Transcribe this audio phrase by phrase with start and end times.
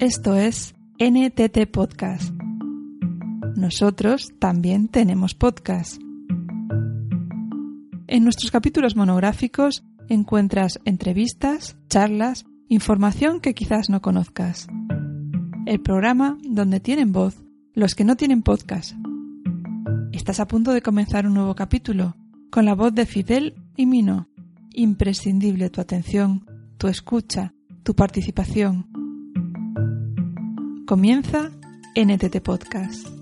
[0.00, 2.32] Esto es NTT Podcast.
[3.56, 6.00] Nosotros también tenemos podcast.
[8.06, 14.68] En nuestros capítulos monográficos encuentras entrevistas, charlas, información que quizás no conozcas.
[15.66, 17.42] El programa donde tienen voz
[17.74, 18.94] los que no tienen podcast.
[20.12, 22.14] Estás a punto de comenzar un nuevo capítulo
[22.52, 24.28] con la voz de Fidel y Mino.
[24.74, 26.46] Imprescindible tu atención,
[26.78, 27.52] tu escucha,
[27.82, 28.97] tu participación.
[30.88, 31.50] Comienza
[31.94, 33.17] NTT Podcast.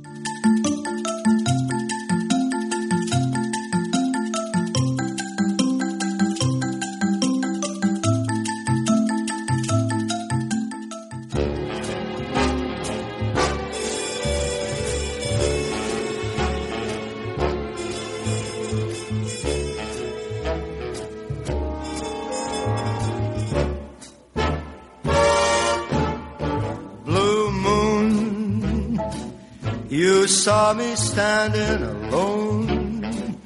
[31.16, 33.40] Standing alone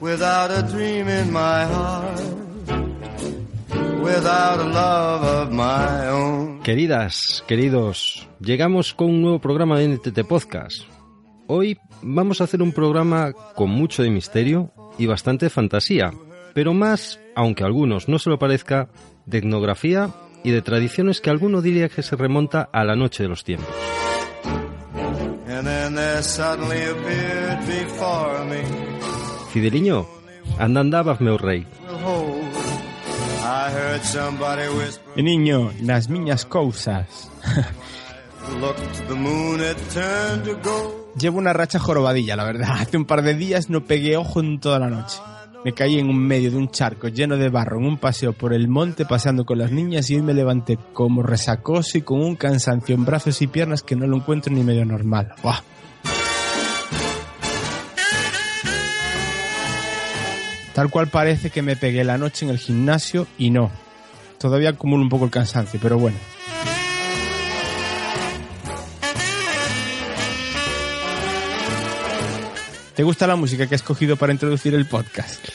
[0.00, 2.20] without a dream in my heart,
[4.00, 6.62] without a love of my own.
[6.62, 10.82] Queridas, queridos, llegamos con un nuevo programa de NTT Podcast.
[11.48, 16.12] Hoy vamos a hacer un programa con mucho de misterio y bastante fantasía,
[16.54, 18.90] pero más, aunque a algunos no se lo parezca,
[19.26, 20.10] de etnografía
[20.44, 23.74] y de tradiciones que alguno diría que se remonta a la noche de los tiempos.
[25.98, 28.62] And then there suddenly appeared before me,
[29.52, 30.06] Fideliño,
[30.58, 31.66] anda andabas, meu rei.
[33.42, 37.30] I heard somebody whisper, E niño, nas miñas cousas.
[41.18, 42.76] Llevo una racha jorobadilla, la verdad.
[42.80, 45.18] Hace un par de días no pegué ojo en toda la noche.
[45.64, 48.54] Me caí en un medio de un charco lleno de barro en un paseo por
[48.54, 52.36] el monte paseando con las niñas y hoy me levanté como resacoso y con un
[52.36, 55.34] cansancio en brazos y piernas que no lo encuentro ni medio normal.
[55.42, 55.60] ¡Buah!
[60.78, 63.68] Tal cual parece que me pegué la noche en el gimnasio y no.
[64.38, 66.16] Todavía acumulo un poco el cansancio, pero bueno.
[72.94, 75.48] ¿Te gusta la música que he escogido para introducir el podcast?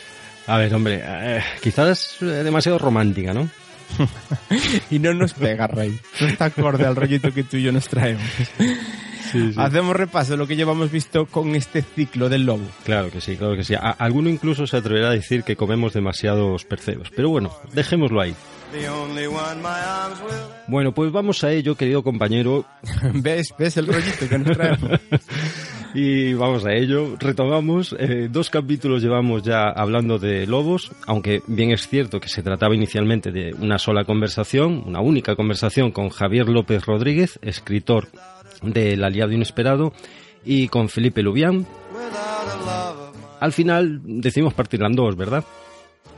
[0.46, 3.50] A ver, hombre, eh, quizás eh, demasiado romántica, ¿no?
[4.92, 5.98] y no nos pega, Rey.
[6.20, 8.28] No está acorde al rollito que tú y yo nos traemos.
[9.58, 12.66] Hacemos repaso de lo que llevamos visto con este ciclo del lobo.
[12.86, 13.76] Claro que sí, claro que sí.
[13.76, 17.10] A- alguno incluso se atreverá a decir que comemos demasiados percebes.
[17.16, 18.36] Pero bueno, dejémoslo ahí.
[20.68, 22.66] Bueno, pues vamos a ello, querido compañero.
[23.14, 23.54] ¿Ves?
[23.58, 25.00] ¿Ves el rollito que nos traemos?
[25.96, 27.18] Y vamos a ello.
[27.20, 27.96] Retomamos.
[28.00, 32.74] eh, dos capítulos llevamos ya hablando de lobos, aunque bien es cierto que se trataba
[32.74, 38.08] inicialmente de una sola conversación, una única conversación con Javier López Rodríguez, escritor
[38.64, 39.94] del Aliado Inesperado,
[40.46, 41.66] y con Felipe Lubián.
[43.40, 45.44] Al final decidimos partirla en dos, ¿verdad?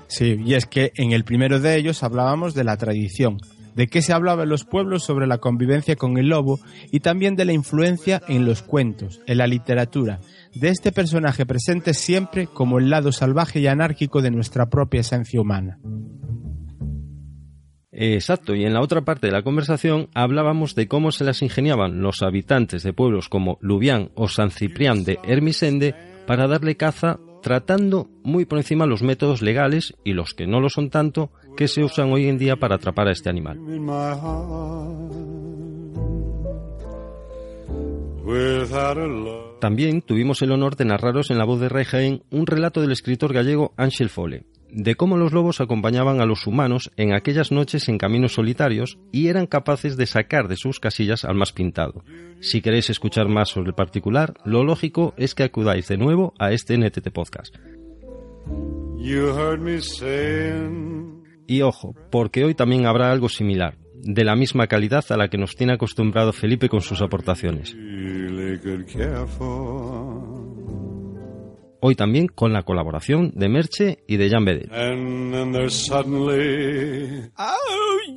[0.08, 3.40] Sí, y es que en el primero de ellos hablábamos de la tradición,
[3.76, 6.60] de qué se hablaba en los pueblos sobre la convivencia con el lobo
[6.92, 10.20] y también de la influencia en los cuentos, en la literatura,
[10.54, 15.42] de este personaje presente siempre como el lado salvaje y anárquico de nuestra propia esencia
[15.42, 15.80] humana.
[17.98, 22.02] Exacto, y en la otra parte de la conversación hablábamos de cómo se las ingeniaban
[22.02, 25.96] los habitantes de pueblos como Lubián o San Ciprián de Hermisende
[26.28, 30.70] para darle caza, tratando muy por encima los métodos legales y los que no lo
[30.70, 33.60] son tanto que se usan hoy en día para atrapar a este animal.
[39.62, 42.92] También tuvimos el honor de narraros en la voz de Rey Jaén un relato del
[42.92, 44.44] escritor gallego Ángel Fole,
[44.76, 49.30] de cómo los lobos acompañaban a los humanos en aquellas noches en caminos solitarios y
[49.30, 52.04] eran capaces de sacar de sus casillas al más pintado.
[52.42, 56.52] Si queréis escuchar más sobre el particular, lo lógico es que acudáis de nuevo a
[56.52, 57.56] este NTT Podcast.
[58.98, 61.24] You heard me saying.
[61.48, 65.38] Y ojo, porque hoy también habrá algo similar, de la misma calidad a la que
[65.38, 67.74] nos tiene acostumbrado Felipe con sus aportaciones.
[67.74, 68.60] really.
[71.88, 74.72] Hoy también con la colaboración de Merche y de Jan Bedel.
[75.70, 77.30] Suddenly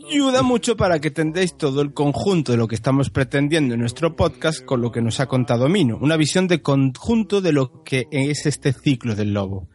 [0.09, 4.17] Ayuda mucho para que tendréis todo el conjunto de lo que estamos pretendiendo en nuestro
[4.17, 8.07] podcast con lo que nos ha contado Mino, una visión de conjunto de lo que
[8.11, 9.69] es este ciclo del lobo.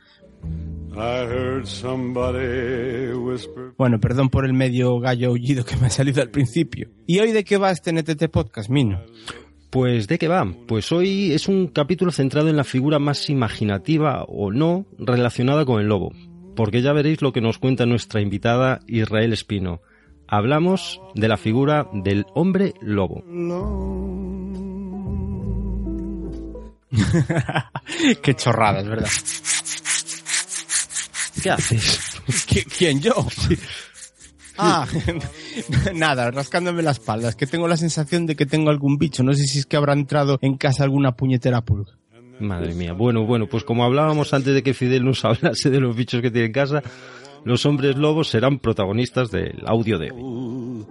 [0.96, 3.74] I heard somebody whisper.
[3.78, 6.90] Bueno, perdón por el medio gallo aullido que me ha salido al principio.
[7.06, 9.04] ¿Y hoy de qué va este NTT Podcast, Mino?
[9.74, 10.46] Pues ¿de qué va?
[10.68, 15.82] Pues hoy es un capítulo centrado en la figura más imaginativa o no relacionada con
[15.82, 16.12] el lobo,
[16.56, 19.82] porque ya veréis lo que nos cuenta nuestra invitada Israel Espino.
[20.28, 23.24] Hablamos de la figura del hombre lobo.
[28.22, 29.10] Qué chorrada, es verdad.
[31.42, 32.00] ¿Qué haces?
[32.48, 33.14] ¿Qui- ¿Quién yo?
[34.58, 34.88] Ah,
[35.96, 37.30] nada, rascándome la espalda.
[37.30, 39.24] Es que tengo la sensación de que tengo algún bicho.
[39.24, 41.94] No sé si es que habrá entrado en casa alguna puñetera pulga.
[42.40, 42.94] Madre mía.
[42.94, 46.32] Bueno, bueno, pues como hablábamos antes de que Fidel nos hablase de los bichos que
[46.32, 46.82] tiene en casa,
[47.44, 50.86] los hombres lobos serán protagonistas del audio de hoy.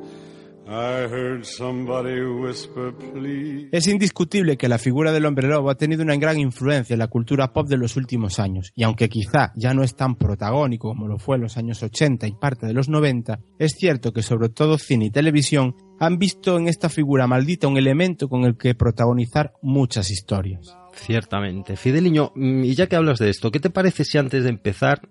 [0.73, 3.69] I heard somebody whisper, please.
[3.73, 7.09] Es indiscutible que la figura del hombre lobo ha tenido una gran influencia en la
[7.09, 11.09] cultura pop de los últimos años, y aunque quizá ya no es tan protagónico como
[11.09, 14.49] lo fue en los años 80 y parte de los 90, es cierto que sobre
[14.49, 18.75] todo cine y televisión han visto en esta figura maldita un elemento con el que
[18.75, 20.75] protagonizar muchas historias.
[20.95, 21.77] Ciertamente.
[21.77, 25.03] Fideliño, mm, y ya que hablas de esto, ¿qué te parece si antes de empezar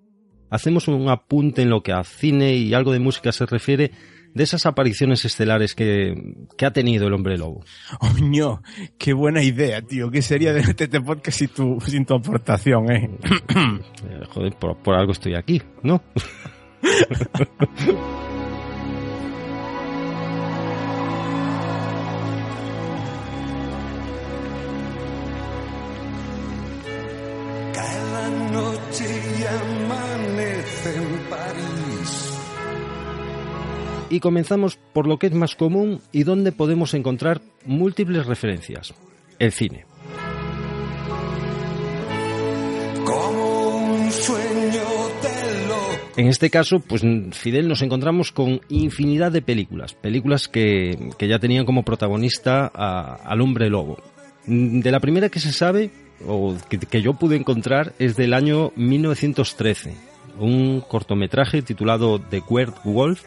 [0.50, 3.92] hacemos un apunte en lo que a cine y algo de música se refiere
[4.34, 6.14] de esas apariciones estelares que,
[6.58, 7.64] que ha tenido el hombre lobo?
[8.00, 8.62] Oño,
[8.98, 10.10] qué buena idea, tío.
[10.12, 13.10] ¿Qué sería de este podcast sin tu, sin tu aportación, eh?
[14.04, 16.02] Eh, joder, por, por algo estoy aquí, ¿no?
[34.12, 38.94] Y comenzamos por lo que es más común y donde podemos encontrar múltiples referencias.
[39.40, 39.86] El cine.
[46.18, 51.40] En este caso, pues Fidel nos encontramos con infinidad de películas, películas que, que ya
[51.40, 53.98] tenían como protagonista a- al hombre lobo.
[54.46, 55.90] De la primera que se sabe,
[56.28, 59.96] o que, que yo pude encontrar, es del año 1913,
[60.40, 62.44] un cortometraje titulado The
[62.84, 63.24] Wolf.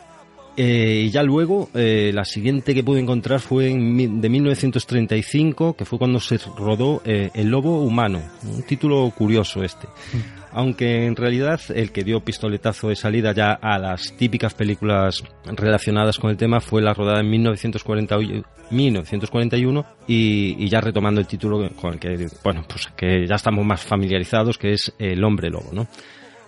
[0.56, 5.84] Eh, y ya luego, eh, la siguiente que pude encontrar fue en, de 1935, que
[5.84, 9.88] fue cuando se rodó eh, El Lobo Humano, un título curioso este.
[10.52, 16.18] Aunque en realidad el que dio pistoletazo de salida ya a las típicas películas relacionadas
[16.18, 21.26] con el tema fue la rodada en 1940 y- 1941 y, y ya retomando el
[21.26, 25.50] título con el que bueno pues que ya estamos más familiarizados que es el hombre
[25.50, 25.86] lobo no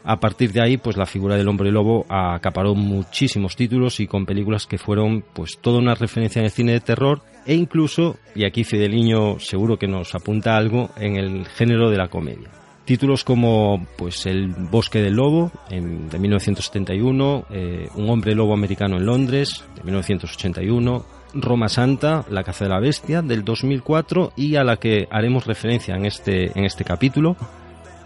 [0.07, 4.25] a partir de ahí pues la figura del hombre lobo acaparó muchísimos títulos y con
[4.25, 8.45] películas que fueron pues toda una referencia en el cine de terror e incluso y
[8.47, 12.51] aquí Fideliño seguro que nos apunta algo en el género de la comedia.
[12.85, 18.97] Títulos como pues El bosque del lobo en- de 1971, eh, Un hombre lobo americano
[18.97, 21.05] en Londres de 1981,
[21.35, 25.97] Roma Santa, La caza de la bestia del 2004 y a la que haremos referencia
[25.97, 27.37] en este, en este capítulo,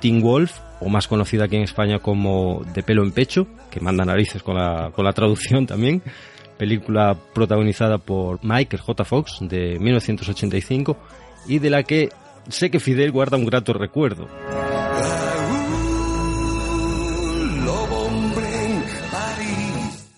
[0.00, 4.05] Teen Wolf o más conocida aquí en España como De pelo en pecho, que manda
[4.05, 6.03] narices con la, con la traducción también,
[6.59, 9.05] película protagonizada por Michael J.
[9.05, 10.97] Fox de 1985
[11.47, 12.11] y de la que
[12.49, 14.29] sé que Fidel guarda un grato recuerdo.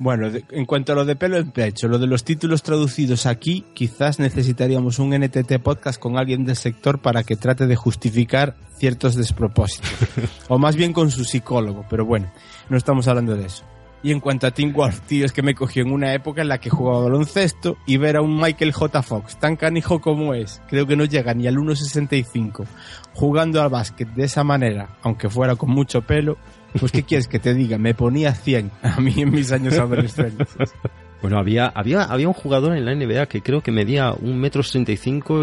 [0.02, 3.64] Bueno, en cuanto a lo de pelo en pecho, lo de los títulos traducidos aquí,
[3.72, 9.14] quizás necesitaríamos un NTT podcast con alguien del sector para que trate de justificar ciertos
[9.14, 9.92] despropósitos.
[10.48, 12.32] o más bien con su psicólogo, pero bueno,
[12.68, 13.62] no estamos hablando de eso.
[14.02, 16.48] Y en cuanto a Team Wolf, tío, es que me cogió en una época en
[16.48, 19.02] la que jugaba baloncesto y ver a un Michael J.
[19.04, 22.66] Fox, tan canijo como es, creo que no llega ni al 1.65,
[23.14, 26.38] jugando al básquet de esa manera, aunque fuera con mucho pelo,
[26.78, 27.78] pues ¿qué quieres que te diga?
[27.78, 30.48] Me ponía 100 a mí en mis años adolescentes.
[31.20, 34.62] Bueno, había, había, había un jugador en la NBA que creo que medía un metro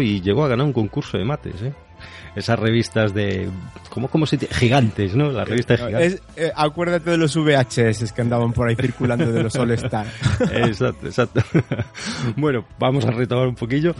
[0.02, 1.72] y llegó a ganar un concurso de mates, ¿eh?
[2.36, 3.48] Esas revistas de...
[3.90, 4.54] ¿Cómo, cómo se dice?
[4.54, 5.30] Gigantes, ¿no?
[5.30, 6.12] La revista de gigantes.
[6.14, 10.06] Es- eh, acuérdate de los VHS que andaban por ahí circulando de los All Star.
[10.52, 11.42] Exacto, exacto.
[12.36, 13.94] bueno, vamos a retomar un poquillo.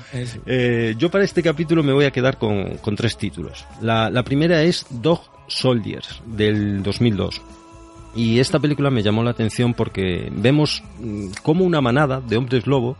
[0.46, 3.66] Eh, yo para este capítulo me voy a quedar con, con tres títulos.
[3.80, 7.40] La, la primera es Dog Soldiers, del 2002.
[8.14, 12.66] Y esta película me llamó la atención porque vemos mm, cómo una manada de hombres
[12.66, 12.96] lobo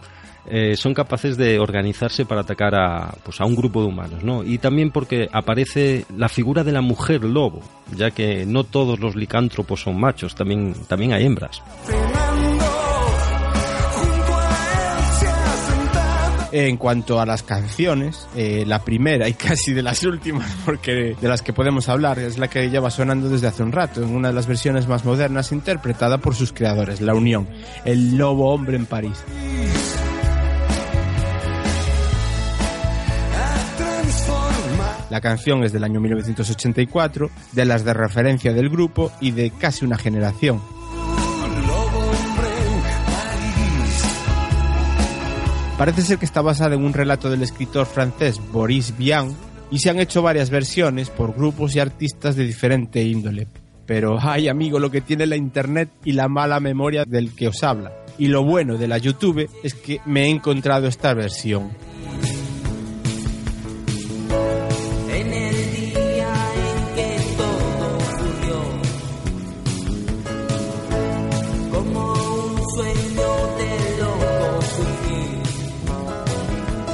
[0.47, 4.43] eh, son capaces de organizarse para atacar a, pues, a un grupo de humanos, ¿no?
[4.43, 7.61] Y también porque aparece la figura de la mujer lobo,
[7.97, 11.63] ya que no todos los licántropos son machos, también, también hay hembras.
[16.53, 21.29] En cuanto a las canciones, eh, la primera y casi de las últimas, porque de
[21.29, 24.29] las que podemos hablar, es la que lleva sonando desde hace un rato, en una
[24.29, 27.49] de las versiones más modernas, interpretada por sus creadores, La Unión,
[27.85, 29.23] el lobo hombre en París.
[35.11, 39.85] La canción es del año 1984, de las de referencia del grupo y de casi
[39.85, 40.62] una generación.
[45.76, 49.35] Parece ser que está basada en un relato del escritor francés Boris Vian
[49.71, 53.49] y se han hecho varias versiones por grupos y artistas de diferente índole.
[53.87, 57.64] Pero, ay amigo, lo que tiene la internet y la mala memoria del que os
[57.64, 57.93] habla.
[58.19, 61.71] Y lo bueno de la YouTube es que me he encontrado esta versión.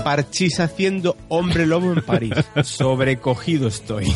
[0.07, 2.33] Parchís haciendo hombre lobo en París.
[2.63, 4.07] Sobrecogido estoy.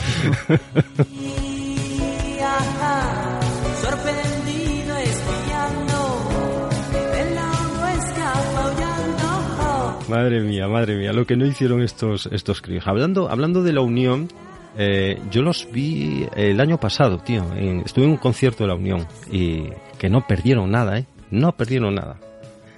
[10.09, 12.85] Madre mía, madre mía, lo que no hicieron estos, estos críos.
[12.89, 14.29] Hablando, hablando de la Unión,
[14.77, 17.45] eh, yo los vi el año pasado, tío.
[17.55, 19.65] en- estuve en un concierto de la Unión y
[19.99, 21.07] que no perdieron nada, ¿eh?
[21.31, 22.17] No perdieron nada.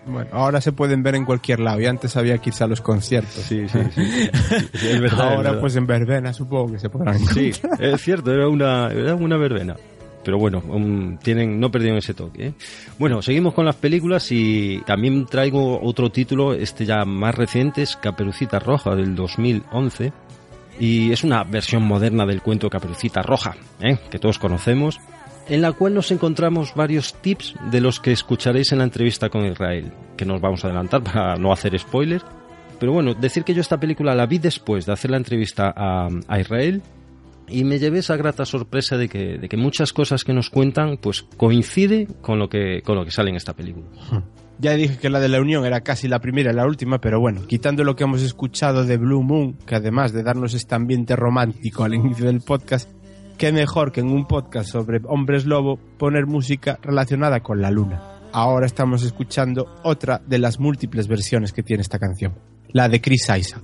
[0.07, 2.81] Bueno, ahora se pueden ver en cualquier lado y antes había que irse a los
[2.81, 3.45] conciertos.
[3.45, 4.03] Sí, sí, sí.
[4.75, 5.61] Sí, es verdad, es ahora verdad.
[5.61, 9.77] pues en verbena supongo que se podrán Sí, es cierto, era una, era una verbena.
[10.25, 12.47] Pero bueno, um, tienen, no perdieron ese toque.
[12.49, 12.53] ¿eh?
[12.99, 17.97] Bueno, seguimos con las películas y también traigo otro título, este ya más reciente, es
[17.97, 20.13] Caperucita Roja del 2011.
[20.79, 23.99] Y es una versión moderna del cuento Caperucita Roja, ¿eh?
[24.11, 24.99] que todos conocemos,
[25.49, 29.45] en la cual nos encontramos varios tips de los que escucharéis en la entrevista con
[29.45, 32.25] Israel, que nos vamos a adelantar para no hacer spoilers.
[32.79, 36.09] Pero bueno, decir que yo esta película la vi después de hacer la entrevista a,
[36.27, 36.83] a Israel
[37.49, 40.97] y me llevé esa grata sorpresa de que, de que muchas cosas que nos cuentan
[40.97, 43.87] pues coincide con lo que, con lo que sale en esta película.
[44.59, 47.19] Ya dije que la de la Unión era casi la primera y la última, pero
[47.21, 51.17] bueno, quitando lo que hemos escuchado de Blue Moon, que además de darnos este ambiente
[51.17, 52.89] romántico al inicio del podcast,
[53.43, 58.01] qué mejor que en un podcast sobre hombres lobo poner música relacionada con la luna.
[58.31, 62.35] Ahora estamos escuchando otra de las múltiples versiones que tiene esta canción,
[62.69, 63.63] la de Chris Isaac.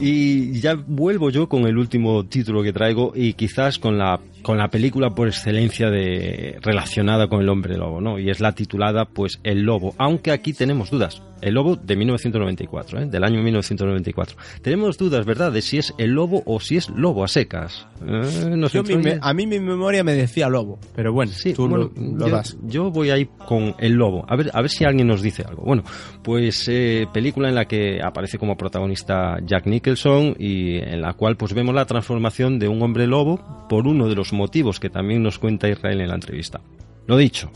[0.00, 4.56] Y ya vuelvo yo con el último título que traigo y quizás con la, con
[4.56, 8.18] la película por excelencia de, relacionada con el hombre lobo, ¿no?
[8.18, 11.20] Y es la titulada pues El Lobo, aunque aquí tenemos dudas.
[11.42, 13.06] El Lobo de 1994, ¿eh?
[13.06, 14.36] del año 1994.
[14.62, 15.52] Tenemos dudas, ¿verdad?
[15.52, 17.86] De si es el lobo o si es lobo a secas.
[18.06, 19.14] Eh, nos Yo, mi influye.
[19.16, 22.26] me- a mí mi memoria me decía lobo, pero bueno, Sí, tú bueno, lo, lo
[22.28, 22.56] yo, das.
[22.62, 24.24] yo voy ahí con el lobo.
[24.28, 25.62] A ver, a ver si alguien nos dice algo.
[25.62, 25.82] Bueno,
[26.22, 31.36] pues eh, película en la que aparece como protagonista Jack Nicholson y en la cual
[31.36, 35.22] pues vemos la transformación de un hombre lobo por uno de los motivos que también
[35.22, 36.60] nos cuenta Israel en la entrevista.
[37.06, 37.50] Lo dicho.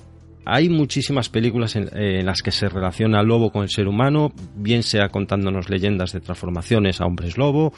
[0.44, 3.88] Hay muchísimas películas en, eh, en las que se relaciona al lobo con el ser
[3.88, 7.73] humano, bien sea contándonos leyendas de transformaciones a hombres lobo,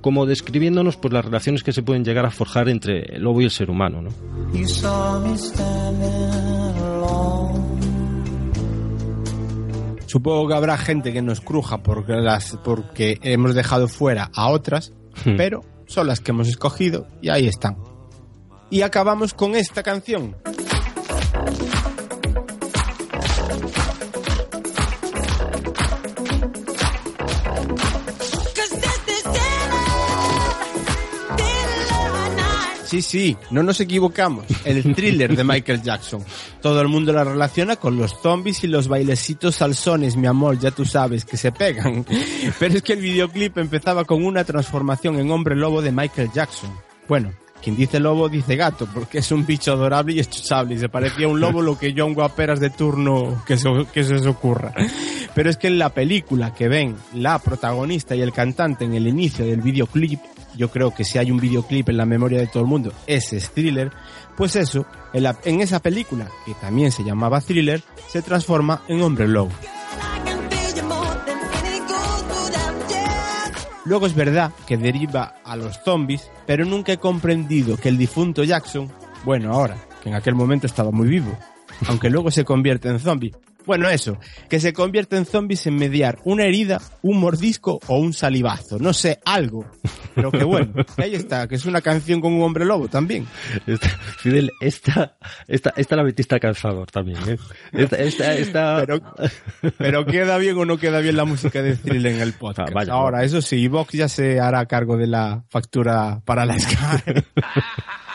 [0.00, 3.44] como describiéndonos pues las relaciones que se pueden llegar a forjar entre el lobo y
[3.44, 4.10] el ser humano, ¿no?
[10.06, 14.92] Supongo que habrá gente que nos cruja porque, las, porque hemos dejado fuera a otras,
[15.24, 15.36] Hmm.
[15.36, 17.76] pero son las que hemos escogido y ahí están.
[18.70, 20.36] Y acabamos con esta canción.
[32.88, 34.46] Sí, sí, no nos equivocamos.
[34.64, 36.24] El thriller de Michael Jackson.
[36.62, 40.70] Todo el mundo la relaciona con los zombies y los bailecitos salsones, mi amor, ya
[40.70, 42.06] tú sabes, que se pegan.
[42.58, 46.70] Pero es que el videoclip empezaba con una transformación en hombre lobo de Michael Jackson.
[47.06, 47.30] Bueno,
[47.62, 51.26] quien dice lobo dice gato, porque es un bicho adorable y escuchable y se parecía
[51.26, 54.72] a un lobo lo que un guaperas de turno que se, que se os ocurra.
[55.34, 59.06] Pero es que en la película que ven la protagonista y el cantante en el
[59.06, 60.20] inicio del videoclip,
[60.58, 63.36] yo creo que si hay un videoclip en la memoria de todo el mundo, ese
[63.36, 63.92] es thriller,
[64.36, 69.52] pues eso, en, esa película, que también se llamaba thriller, se transforma en hombre lobo.
[73.84, 78.42] Luego es verdad que deriva a los zombies, pero nunca he comprendido que el difunto
[78.42, 78.92] Jackson,
[79.24, 81.38] bueno ahora, que en aquel momento estaba muy vivo,
[81.86, 83.32] aunque luego se convierte en zombie.
[83.68, 88.14] Bueno, eso, que se convierte en zombie sin mediar una herida, un mordisco o un
[88.14, 89.66] salivazo, no sé, algo.
[90.14, 93.26] Pero que bueno, ahí está, que es una canción con un hombre lobo también.
[93.66, 97.36] Esta- Fidel, esta, esta, esta la metiste a calzador también, ¿eh?
[97.72, 99.00] Esta, esta, esta- Pero,
[99.76, 102.70] pero queda bien o no queda bien la música de Thriller en el podcast.
[102.70, 106.58] Ah, vaya, Ahora, eso sí, Vox ya se hará cargo de la factura para la
[106.58, 106.76] Sky.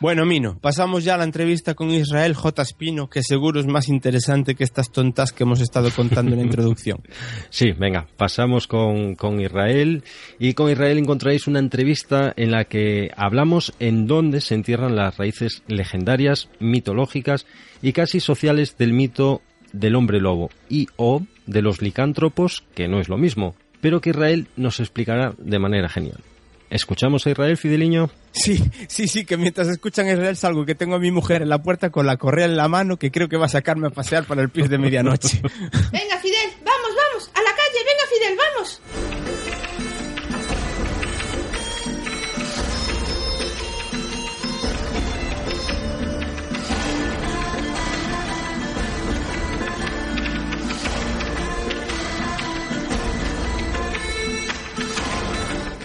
[0.00, 2.62] Bueno, Mino, pasamos ya a la entrevista con Israel J.
[2.62, 6.44] Espino, que seguro es más interesante que estas tontas que hemos estado contando en la
[6.44, 7.02] introducción.
[7.50, 10.02] Sí, venga, pasamos con, con Israel
[10.38, 15.18] y con Israel encontraréis una entrevista en la que hablamos en dónde se entierran las
[15.18, 17.44] raíces legendarias, mitológicas
[17.82, 19.42] y casi sociales del mito
[19.72, 24.10] del hombre lobo y o de los licántropos, que no es lo mismo, pero que
[24.10, 26.22] Israel nos explicará de manera genial.
[26.70, 28.10] ¿Escuchamos a Israel, Fideliño?
[28.30, 31.48] Sí, sí, sí, que mientras escuchan a Israel salgo que tengo a mi mujer en
[31.48, 33.90] la puerta con la correa en la mano que creo que va a sacarme a
[33.90, 35.42] pasear para el pis de medianoche.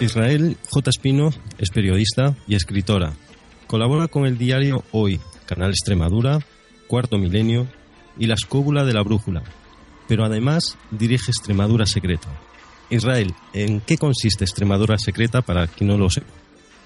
[0.00, 0.90] Israel J.
[0.90, 3.14] Espino es periodista y escritora.
[3.66, 6.40] Colabora con el diario Hoy, Canal Extremadura,
[6.86, 7.66] Cuarto Milenio
[8.18, 9.42] y La Escóbula de la Brújula.
[10.06, 12.28] Pero además dirige Extremadura Secreta.
[12.90, 16.26] Israel, ¿en qué consiste Extremadura Secreta para quien no lo sepa?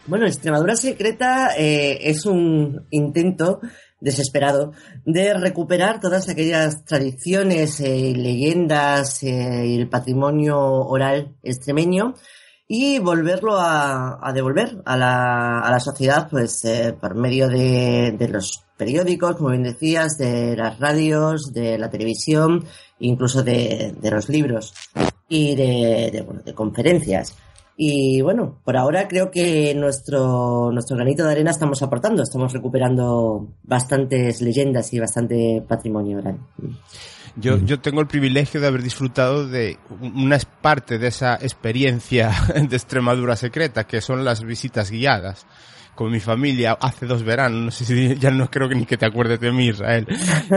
[0.06, 3.60] Bueno, Extremadura Secreta eh, es un intento
[4.00, 4.72] desesperado
[5.04, 12.14] de recuperar todas aquellas tradiciones, eh, leyendas eh, y el patrimonio oral extremeño
[12.72, 18.28] y volverlo a, devolver a la, a la sociedad pues eh, por medio de, de
[18.28, 22.64] los periódicos, como bien decías, de las radios, de la televisión,
[23.00, 24.72] incluso de, de los libros
[25.28, 27.34] y de, de, bueno, de conferencias.
[27.76, 33.48] Y bueno, por ahora creo que nuestro, nuestro granito de arena estamos aportando, estamos recuperando
[33.64, 36.38] bastantes leyendas y bastante patrimonio oral.
[37.36, 42.76] Yo, yo tengo el privilegio de haber disfrutado de una parte de esa experiencia de
[42.76, 45.46] Extremadura secreta, que son las visitas guiadas
[45.94, 47.60] con mi familia hace dos veranos.
[47.60, 50.06] No sé si ya no creo que ni que te acuerdes de mí, Israel.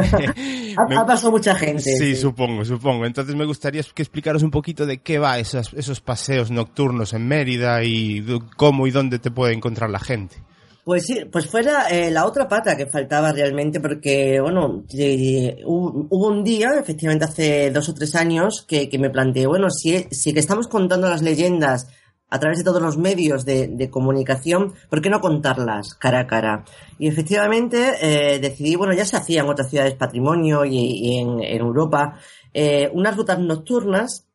[0.89, 1.83] Me- Ha, ha pasado mucha gente.
[1.83, 3.05] Sí, supongo, supongo.
[3.05, 7.27] Entonces me gustaría que explicaros un poquito de qué va esas- esos paseos nocturnos en
[7.27, 8.25] Mérida y
[8.57, 10.37] cómo y dónde te puede encontrar la gente.
[10.83, 16.27] Pues sí, pues fuera eh, la otra pata que faltaba realmente, porque, bueno, eh, hubo,
[16.27, 20.33] un día, efectivamente hace dos o tres años, que, que me planteé, bueno, si, si
[20.33, 21.87] que estamos contando las leyendas
[22.33, 26.65] a través de todos los medios de, comunicación, ¿por qué no contarlas cara a cara?
[26.97, 32.17] Y efectivamente eh, decidí, bueno, ya se hacía en otras ciudades patrimonio y, en Europa,
[32.51, 34.27] eh, unas rutas nocturnas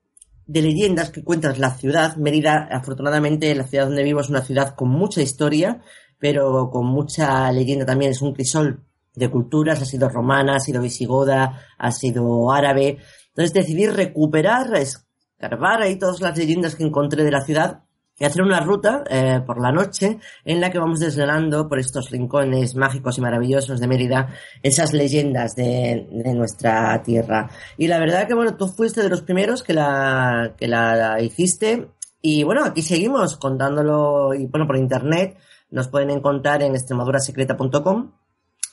[0.47, 2.15] de leyendas que cuentas la ciudad.
[2.17, 5.83] Mérida, afortunadamente, la ciudad donde vivo es una ciudad con mucha historia,
[6.19, 8.13] pero con mucha leyenda también.
[8.13, 8.81] Es un crisol
[9.15, 12.99] de culturas, ha sido romana, ha sido visigoda, ha sido árabe.
[13.29, 17.83] Entonces decidí recuperar, escarbar ahí todas las leyendas que encontré de la ciudad
[18.19, 22.11] y hacer una ruta eh, por la noche en la que vamos desvelando por estos
[22.11, 27.49] rincones mágicos y maravillosos de Mérida esas leyendas de, de nuestra tierra.
[27.77, 31.89] Y la verdad que bueno, tú fuiste de los primeros que la, que la hiciste
[32.21, 35.39] y bueno, aquí seguimos contándolo y bueno, por internet
[35.71, 38.13] nos pueden encontrar en extremadurasecreta.com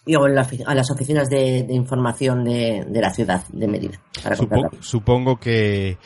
[0.06, 3.68] y o en la a las oficinas de, de información de, de la ciudad de
[3.68, 4.00] Mérida.
[4.24, 5.98] Para Supo- supongo que...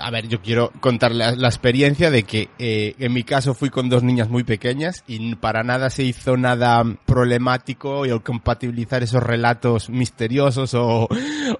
[0.00, 3.68] A ver, yo quiero contar la, la experiencia de que eh, en mi caso fui
[3.68, 9.02] con dos niñas muy pequeñas y para nada se hizo nada problemático y al compatibilizar
[9.02, 11.08] esos relatos misteriosos o,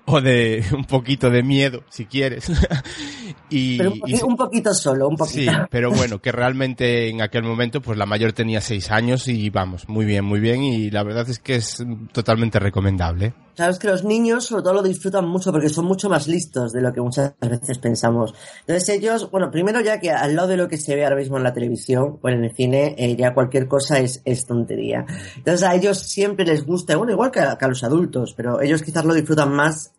[0.07, 2.51] o de un poquito de miedo, si quieres.
[3.51, 5.68] y, Pero un, y un poquito solo, un Sí, poquito.
[5.71, 9.88] pero bueno, que realmente en aquel momento pues la mayor tenía seis años y vamos,
[9.88, 13.35] muy bien, muy bien y la verdad es que es totalmente recomendable.
[13.55, 16.81] Sabes que los niños sobre todo lo disfrutan mucho porque son mucho más listos de
[16.81, 18.22] lo que muchas veces pensamos.
[18.61, 21.37] Entonces ellos, bueno, primero ya que al lado de lo que se ve ahora mismo
[21.37, 25.05] en la televisión o en el cine, eh, ya cualquier cosa es, es tontería.
[25.37, 28.61] Entonces a ellos siempre les gusta, bueno, igual que a, que a los adultos, pero
[28.61, 29.93] ellos quizás lo disfrutan más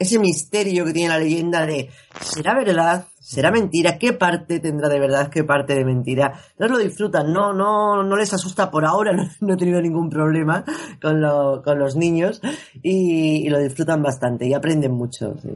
[0.00, 3.06] ese misterio que tiene la leyenda de ¿será verdad?
[3.18, 3.98] ¿Será mentira?
[3.98, 5.28] ¿Qué parte tendrá de verdad?
[5.28, 6.34] ¿Qué parte de mentira?
[6.52, 10.08] Entonces lo disfrutan, no, no, no les asusta por ahora, no, no he tenido ningún
[10.08, 10.64] problema
[11.02, 12.40] con, lo- con los niños
[12.80, 15.34] y, y lo disfrutan bastante y aprenden mucho.
[15.42, 15.48] sí.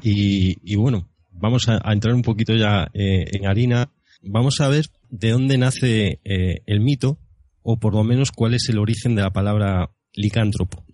[0.00, 1.07] Y, y bueno,
[1.38, 3.90] vamos a, entrar un poquito ya eh, en harina.
[4.22, 7.18] Vamos a ver de dónde nace eh, el mito,
[7.62, 10.84] o por lo menos cuál es el origen de la palabra licántropo,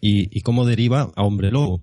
[0.00, 1.82] y, cómo deriva a hombre lobo.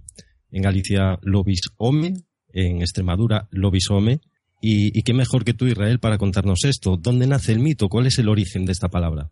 [0.52, 2.14] En Galicia, lobis home,
[2.54, 4.22] en Extremadura, lobis home.
[4.62, 6.98] Y qué mejor que tú, Israel, para contarnos esto.
[6.98, 7.88] ¿Dónde nace el mito?
[7.88, 9.30] ¿Cuál es el origen de esta palabra?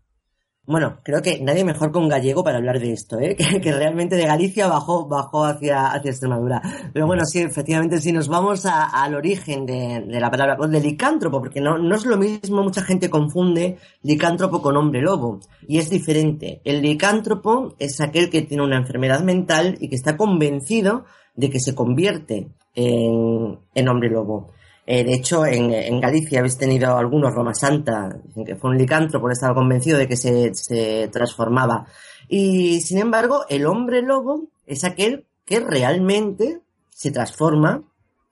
[0.66, 3.36] Bueno, creo que nadie mejor que un gallego para hablar de esto, ¿eh?
[3.62, 6.62] que, realmente de Galicia bajó, bajó hacia, hacia Extremadura.
[6.94, 10.80] Pero bueno, sí, efectivamente, si nos vamos a- al origen de, la palabra, pues de
[10.80, 15.80] licántropo, porque no, no es lo mismo, mucha gente confunde licántropo con hombre lobo, y
[15.80, 16.62] es diferente.
[16.64, 21.04] El licántropo es aquel que tiene una enfermedad mental y que está convencido
[21.36, 24.52] de que se convierte en, en hombre lobo.
[24.86, 29.30] Eh, de hecho, en, en Galicia habéis tenido algunos, Roma Santa, que fue un licántropo,
[29.30, 31.86] estaba convencido de que se, se transformaba.
[32.28, 37.84] Y sin embargo, el hombre lobo es aquel que realmente se transforma,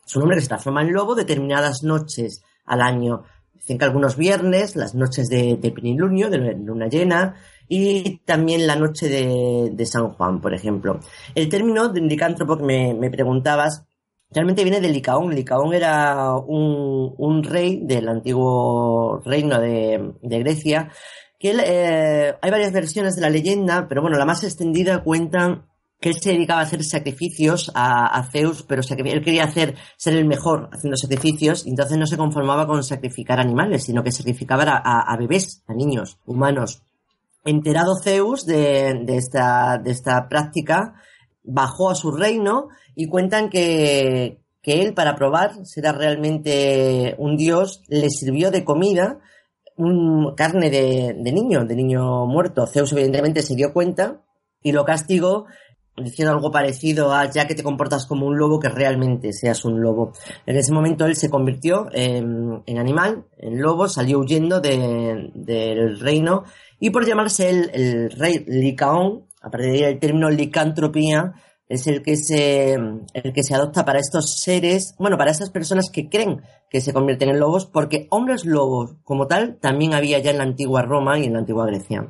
[0.06, 3.24] es un hombre que se transforma en lobo determinadas noches al año.
[3.54, 7.36] Dicen que algunos viernes, las noches de, de plenilunio, de luna llena,
[7.68, 11.00] y también la noche de, de San Juan, por ejemplo.
[11.36, 13.86] El término de licántropo que me, me preguntabas
[14.32, 15.34] realmente viene de Licaón.
[15.34, 20.90] Licaón era un, rey del antiguo reino de, Grecia,
[21.40, 25.66] que eh, hay varias versiones de la leyenda, pero bueno, la más extendida cuenta
[26.00, 30.26] que él se dedicaba a hacer sacrificios a, Zeus, pero él quería hacer, ser el
[30.26, 35.18] mejor haciendo sacrificios, y entonces no se conformaba con sacrificar animales, sino que sacrificaba a,
[35.18, 36.82] bebés, a niños, humanos.
[37.46, 40.96] Enterado Zeus de esta práctica,
[41.44, 47.38] bajó a su reino y cuentan que, que él, para probar si era realmente un
[47.38, 49.20] dios, le sirvió de comida
[49.78, 52.68] un, carne de, de niño, de niño muerto.
[52.68, 54.22] Zeus evidentemente se dio cuenta
[54.62, 55.46] y lo castigó
[55.98, 59.82] diciendo algo parecido a ya que te comportas como un lobo, que realmente seas un
[59.82, 60.14] lobo.
[60.46, 66.44] En ese momento él se convirtió en, animal, en lobo, salió huyendo de- del reino
[66.80, 71.34] y por llamarse el, el rey Licaón, a partir de el término licantropía
[71.68, 75.90] es el que se el que se adopta para estos seres, bueno, para esas personas
[75.90, 80.32] que creen que se convierten en lobos, porque hombres lobos como tal también había ya
[80.32, 82.08] en la antigua Roma y en la antigua Grecia.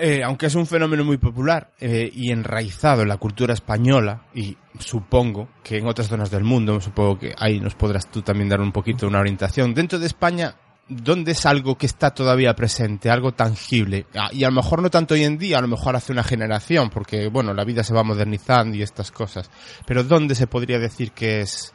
[0.00, 4.56] Eh, aunque es un fenómeno muy popular eh, y enraizado en la cultura española, y
[4.78, 8.60] supongo que en otras zonas del mundo, supongo que ahí nos podrás tú también dar
[8.60, 9.74] un poquito una orientación.
[9.74, 10.54] Dentro de España,
[10.96, 14.06] ¿dónde es algo que está todavía presente, algo tangible?
[14.14, 16.22] Ah, y a lo mejor no tanto hoy en día, a lo mejor hace una
[16.22, 19.50] generación, porque bueno, la vida se va modernizando y estas cosas.
[19.86, 21.72] Pero ¿dónde se podría decir que es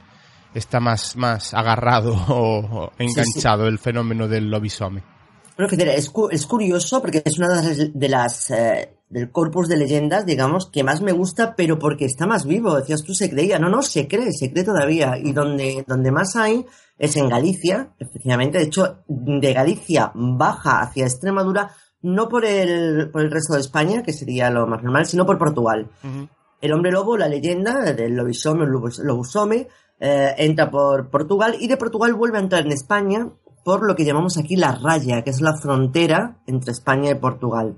[0.53, 5.03] está más, más agarrado o, enganchado el fenómeno del lobisome?
[5.57, 9.77] Bueno, es, es curioso porque es una de las, de las eh, del corpus de
[9.77, 12.75] leyendas, digamos, que más me gusta, pero porque está más vivo.
[12.75, 13.57] Decías tú, se creía.
[13.59, 15.17] No, no, se cree, se cree todavía.
[15.17, 16.65] Y donde, donde más hay
[16.97, 18.57] es en Galicia, efectivamente.
[18.57, 24.03] De hecho, de Galicia baja hacia Extremadura, no por el, por el resto de España,
[24.03, 25.89] que sería lo más normal, sino por Portugal.
[26.59, 29.67] El hombre lobo, la leyenda del lobisome, el lobus- lobusome,
[29.99, 33.29] eh, entra por Portugal y de Portugal vuelve a entrar en España
[33.63, 37.77] por lo que llamamos aquí la raya, que es la frontera entre España y Portugal.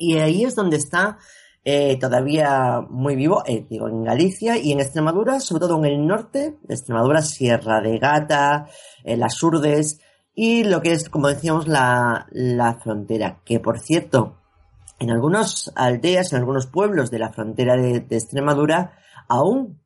[0.00, 1.18] Y ahí es donde está
[1.62, 6.06] eh, todavía muy vivo, eh, digo, en Galicia y en Extremadura, sobre todo en el
[6.06, 8.66] norte de Extremadura, Sierra de Gata,
[9.04, 10.00] eh, las Urdes
[10.34, 13.42] y lo que es, como decíamos, la, la frontera.
[13.44, 14.38] Que por cierto,
[14.98, 19.80] en algunas aldeas, en algunos pueblos de la frontera de, de Extremadura, aún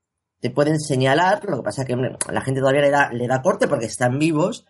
[0.44, 3.42] te pueden señalar, lo que pasa que hombre, la gente todavía le da, le da
[3.42, 4.64] corte porque están vivos,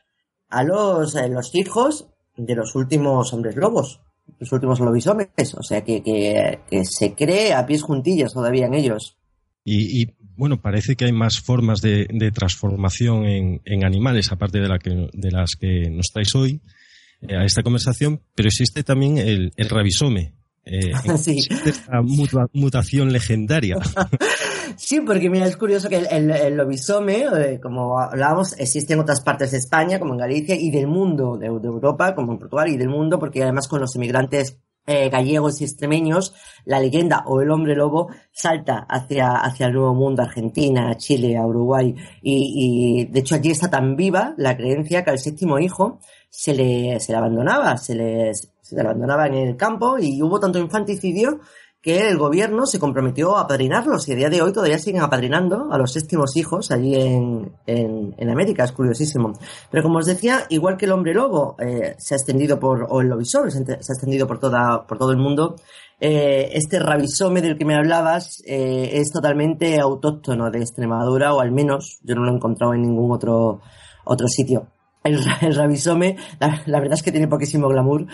[0.48, 4.00] a los, eh, los hijos de los últimos hombres lobos,
[4.38, 9.16] los últimos lobisomes, o sea que, que, se cree a pies juntillas todavía en ellos.
[9.64, 14.68] Y, y, bueno, parece que hay más formas de, transformación en, en animales, aparte de,
[14.68, 16.60] la que, de las que nos traes hoy
[17.22, 20.34] eh, a esta conversación, pero existe también el, el rabisome.
[20.66, 21.46] Eh, Sí.
[21.66, 23.77] esta muta- mutación legendaria.
[24.77, 29.00] Sí, porque mira, es curioso que el, el, el lobisome, eh, como hablábamos, existe en
[29.00, 32.38] otras partes de España, como en Galicia, y del mundo, de, de Europa, como en
[32.40, 37.22] Portugal, y del mundo, porque además con los emigrantes eh, gallegos y extremeños, la leyenda
[37.27, 43.05] o el hombre lobo salta hacia, hacia el nuevo mundo, Argentina, Chile, Uruguay, y, y
[43.12, 46.00] de hecho allí está tan viva la creencia que al séptimo hijo
[46.31, 48.33] se le, se le abandonaba, se le,
[48.64, 51.40] se le abandonaba en el campo, y hubo tanto infanticidio
[51.83, 55.70] que el gobierno se comprometió a apadrinarlos y a día de hoy todavía siguen apadrinando
[55.70, 59.35] a los séptimos hijos allí en, en, América, es curiosísimo.
[59.70, 63.03] Pero como os decía, igual que el hombre lobo eh, se ha extendido por, o
[63.03, 65.57] el ent- se ha extendido por, toda, por todo el mundo,
[66.00, 71.53] eh, este rabisome del que me hablabas eh, es totalmente autóctono de Extremadura, o al
[71.53, 73.61] menos yo no lo he encontrado en ningún otro,
[74.07, 74.68] otro sitio.
[75.04, 78.06] El, el rabisome, la, verdad es que tiene poquísimo glamour,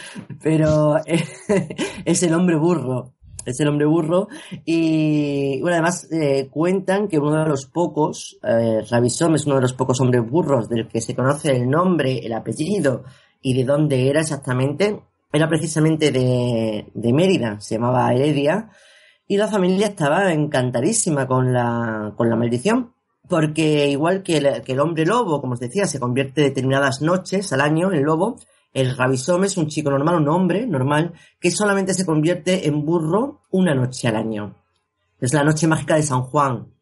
[0.42, 3.14] pero es el hombre burro
[3.46, 4.29] es el hombre burro.
[4.64, 9.62] Y bueno además eh, cuentan que uno de los pocos eh, Ravisome es uno de
[9.62, 13.05] los pocos hombres burros del que se conoce el nombre el apellido
[13.40, 15.00] y de dónde era exactamente.
[15.33, 18.68] Era precisamente de, de Mérida, se llamaba Heredia,
[19.29, 22.94] y la familia estaba encantadísima con la, con la maldición,
[23.31, 27.93] porque igual que el, hombre lobo, como os decía, se convierte determinadas noches al año
[27.93, 28.37] en lobo,
[28.75, 33.43] el rabisome es un chico normal, un hombre normal, que solamente se convierte en burro
[33.51, 34.57] una noche al año.
[35.21, 36.75] Es la noche mágica de San Juan,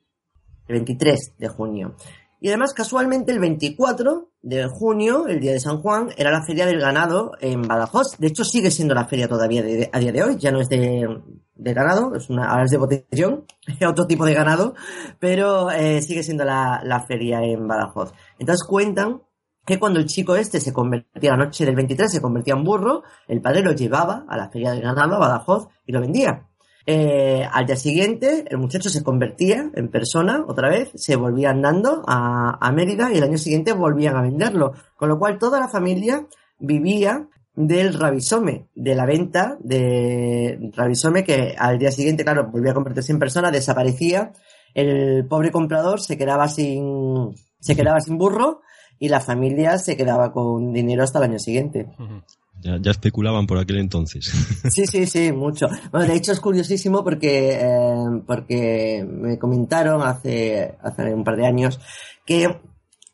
[0.67, 1.95] el 23 de junio.
[2.41, 6.65] Y además, casualmente, el 24 de junio, el día de San Juan, era la feria
[6.67, 8.17] del ganado en Badajoz.
[8.19, 10.37] De hecho, sigue siendo la feria todavía de- a día de hoy.
[10.39, 11.21] Ya no es de,
[11.57, 13.45] ganado, es una, ahora es de botellón,
[13.89, 14.75] otro tipo de ganado,
[15.19, 18.13] pero eh, sigue siendo la, la feria en Badajoz.
[18.39, 19.23] Entonces cuentan
[19.67, 23.03] que cuando el chico este se convertía la noche del 23, se convertía en burro,
[23.27, 26.48] el padre lo llevaba a la feria del ganado, a Badajoz, y lo vendía.
[26.91, 32.03] Eh, al día siguiente, el muchacho se convertía en persona otra vez, se volvía andando
[32.07, 34.73] a, Mérida y el año siguiente volvían a venderlo.
[34.97, 36.27] Con lo cual toda la familia
[36.59, 42.75] vivía del rabisome, de la venta de rabisome que al día siguiente, claro, volvía a
[42.75, 44.33] convertirse en persona, desaparecía,
[44.73, 48.63] el pobre comprador se quedaba sin, se quedaba sin burro
[48.99, 51.87] y la familia se quedaba con dinero hasta el año siguiente.
[52.61, 54.33] Ya, especulaban por aquel entonces.
[54.71, 55.67] Sí, sí, sí, mucho.
[55.91, 61.47] Bueno, de hecho es curiosísimo porque, eh, porque me comentaron hace, hace un par de
[61.47, 61.81] años
[62.27, 62.61] que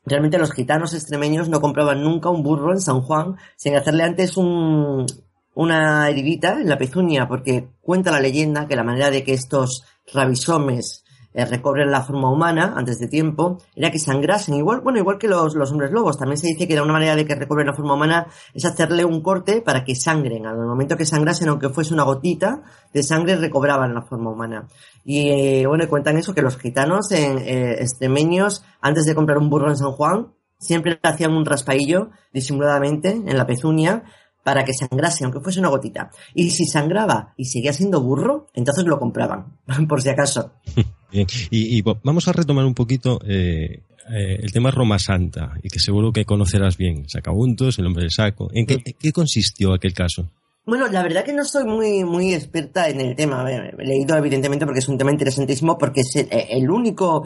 [0.04, 4.36] realmente los gitanos extremeños no compraban nunca un burro en San Juan sin hacerle antes
[4.36, 5.06] un,
[5.54, 9.84] una heridita en la pezuña, porque cuenta la leyenda que la manera de que estos
[10.12, 11.03] rabisomes
[11.34, 15.26] eh, recobren la forma humana antes de tiempo era que sangrasen igual bueno igual que
[15.26, 16.16] los, los hombres lobos.
[16.16, 19.20] También se dice que una manera de que recobren la forma humana es hacerle un
[19.20, 20.46] corte para que sangren.
[20.46, 24.68] Al momento que sangrasen aunque fuese una gotita de sangre recobraban la forma humana.
[25.04, 29.50] Y eh, bueno cuentan eso que los gitanos en, eh, extremeños antes de comprar un
[29.50, 34.04] burro en San Juan siempre hacían un raspaillo disimuladamente en la pezuña
[34.44, 36.10] para que sangrase, aunque fuese una gotita.
[36.34, 39.56] Y si sangraba y seguía siendo burro, entonces lo compraban,
[39.88, 40.52] por si acaso.
[41.10, 45.78] Bien, y, vamos a retomar un poquito eh, eh, el tema Roma Santa, y que
[45.78, 47.08] seguro que conocerás bien.
[47.08, 48.48] Sacabuntos, el hombre del saco.
[48.52, 50.28] ¿En qué, qué consistió aquel caso?
[50.66, 53.48] Bueno, la verdad que no soy muy, muy experta en el tema.
[53.48, 57.22] He leído evidentemente porque es un tema interesantísimo, porque es el, el único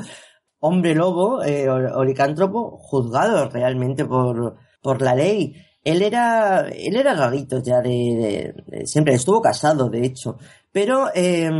[0.60, 5.54] hombre lobo eh, o, o licántropo juzgado realmente por, por la ley.
[5.88, 10.36] Él era, él era rarito ya de, siempre estuvo casado, de hecho.
[10.70, 11.50] Pero eh,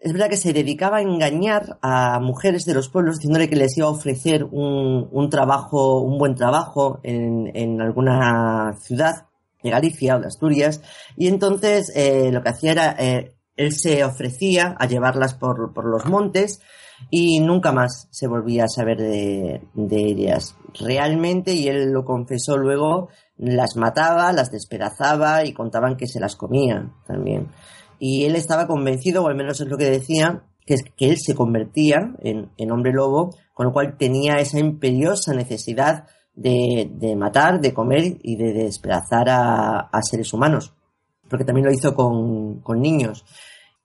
[0.00, 3.76] es verdad que se dedicaba a engañar a mujeres de los pueblos diciéndole que les
[3.76, 9.26] iba a ofrecer un, un trabajo, un buen trabajo en, alguna ciudad
[9.60, 10.80] de Galicia o de Asturias.
[11.16, 15.84] Y entonces eh, lo que hacía era, eh, él se ofrecía a llevarlas por, por
[15.84, 16.60] los montes
[17.10, 20.54] y nunca más se volvía a saber de, de ellas.
[20.78, 26.36] Realmente, y él lo confesó luego, las mataba, las despedazaba y contaban que se las
[26.36, 27.48] comía también.
[27.98, 31.16] Y él estaba convencido, o al menos es lo que decía, que es que él
[31.18, 37.16] se convertía en, en hombre lobo, con lo cual tenía esa imperiosa necesidad de, de
[37.16, 40.74] matar, de comer y de despedazar a, a seres humanos.
[41.28, 43.24] Porque también lo hizo con, con niños.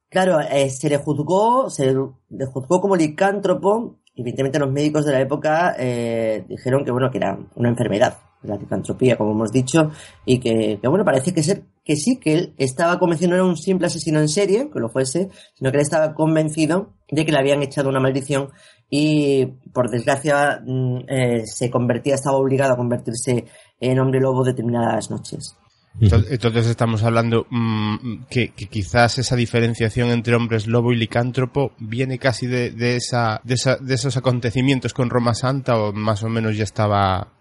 [0.10, 3.98] Claro, eh, se le juzgó, se le juzgó como licántropo.
[4.16, 8.56] Evidentemente los médicos de la época eh, dijeron que bueno, que era una enfermedad, la
[8.58, 9.92] licantropía, como hemos dicho,
[10.26, 13.58] y que, bueno, parece que ser que sí, que él estaba convencido, no era un
[13.58, 17.40] simple asesino en serie, que lo fuese, sino que él estaba convencido de que le
[17.40, 18.50] habían echado una maldición
[18.90, 23.46] y por desgracia mm, eh, se convertía, estaba obligado a convertirse
[23.80, 25.56] en hombre lobo determinadas noches.
[26.00, 32.48] Entonces, estamos hablando mm, que, quizás esa diferenciación entre hombres lobo y licántropo viene casi
[32.48, 36.64] de, esa, de, esa- de esos acontecimientos con Roma Santa o más o menos ya
[36.64, 37.33] estaba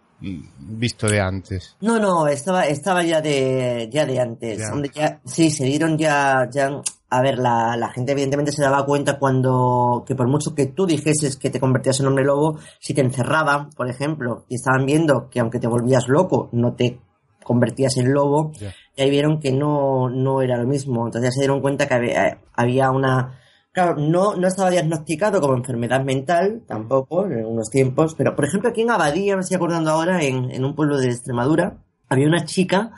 [0.59, 1.77] visto de antes.
[1.81, 4.59] No, no, estaba, estaba ya de, ya de antes.
[4.95, 5.21] Ya.
[5.25, 6.71] Sí, se dieron ya, ya,
[7.11, 10.87] a ver, la, la gente evidentemente se daba cuenta cuando, que por mucho que tú
[10.87, 15.29] dijeses que te convertías en hombre lobo, si te encerraban, por ejemplo, y estaban viendo
[15.29, 17.01] que aunque te volvías loco, no te
[17.45, 18.73] convertías en lobo, Ya.
[18.97, 21.05] y ahí vieron que no, no era lo mismo.
[21.07, 23.41] Entonces ya se dieron cuenta que había, había una,
[23.73, 28.71] claro, no, no estaba diagnosticado como enfermedad mental, tampoco, en unos tiempos, pero por ejemplo
[28.71, 32.45] aquí en Abadía, me estoy acordando ahora, en, en un pueblo de Extremadura, había una
[32.45, 32.93] chica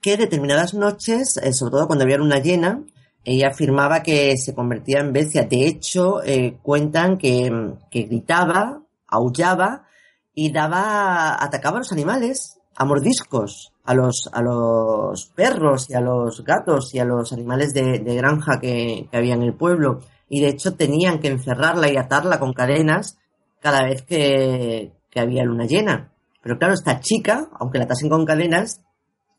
[0.00, 2.82] que determinadas noches, eh, sobre todo cuando había luna llena,
[3.24, 5.42] ella afirmaba que se convertía en bestia.
[5.42, 9.86] De hecho, eh, cuentan que, que gritaba, aullaba
[10.32, 16.00] y daba, atacaba a los animales a mordiscos, a los, a los perros y a
[16.00, 20.00] los gatos y a los animales de, granja que, había en el pueblo.
[20.28, 23.18] Y de hecho tenían que encerrarla y atarla con cadenas
[23.60, 26.12] cada vez que, había luna llena.
[26.42, 28.82] Pero claro, esta chica, aunque la atasen con cadenas,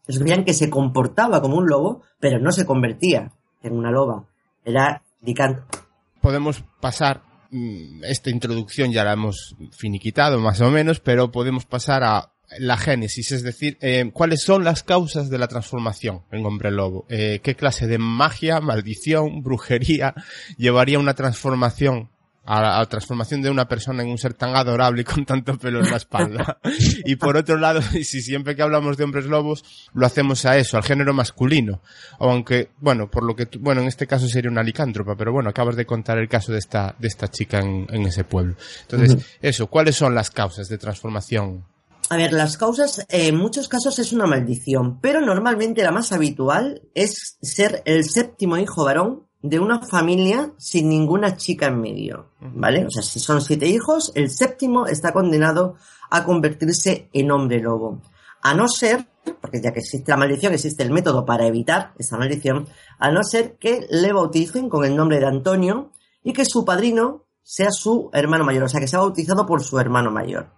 [0.07, 4.25] veían que se comportaba como un lobo, pero no se convertía en una loba.
[4.65, 5.77] Era licántropo.
[6.19, 7.21] Podemos pasar,
[7.51, 12.77] mm, esta introducción ya la hemos finiquitado más o menos, pero podemos pasar a la
[12.77, 17.05] génesis, es decir, eh, cuáles son las causas de la transformación en hombre lobo.
[17.09, 20.13] Eh, ¿Qué clase de magia, maldición, brujería
[20.57, 22.09] llevaría una transformación
[22.49, 25.25] a la, a la transformación de una persona en un ser tan adorable y con
[25.25, 26.59] tanto pelo en la espalda.
[27.05, 30.77] y por otro lado, si siempre que hablamos de hombres lobos, lo hacemos a eso,
[30.77, 31.81] al género masculino.
[32.19, 35.49] Aunque, bueno, por lo que, tú- bueno, en este caso sería una licántropa, pero bueno,
[35.49, 38.55] acabas de contar el caso de esta, de esta chica en, en ese pueblo.
[38.83, 41.65] Entonces, eso, ¿cuáles son las causas de transformación?
[42.09, 46.81] A ver, las causas, en muchos casos es una maldición, pero normalmente la más habitual
[46.93, 52.85] es ser el séptimo hijo varón de una familia sin ninguna chica en medio, ¿vale?
[52.85, 55.75] O sea, si son siete hijos, el séptimo está condenado
[56.09, 58.01] a convertirse en hombre lobo.
[58.41, 59.05] A no ser,
[59.41, 63.21] porque ya que existe la maldición, existe el método para evitar esa maldición, a no
[63.21, 65.91] ser que le bauticen con el nombre de Antonio
[66.23, 69.77] y que su padrino sea su hermano mayor, o sea, que sea bautizado por su
[69.77, 70.56] hermano mayor.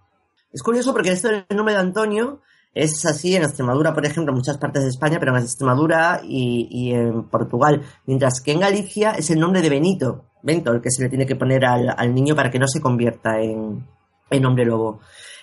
[0.52, 2.40] Es curioso porque esto del nombre de Antonio
[2.74, 6.92] es así en Extremadura, por ejemplo, en muchas partes de España, pero en Extremadura y,
[6.92, 7.82] en Portugal.
[8.06, 11.26] Mientras que en Galicia es el nombre de Benito, Bento, el que se le tiene
[11.26, 13.86] que poner al, al niño para que no se convierta en,
[14.30, 15.00] en hombre lobo.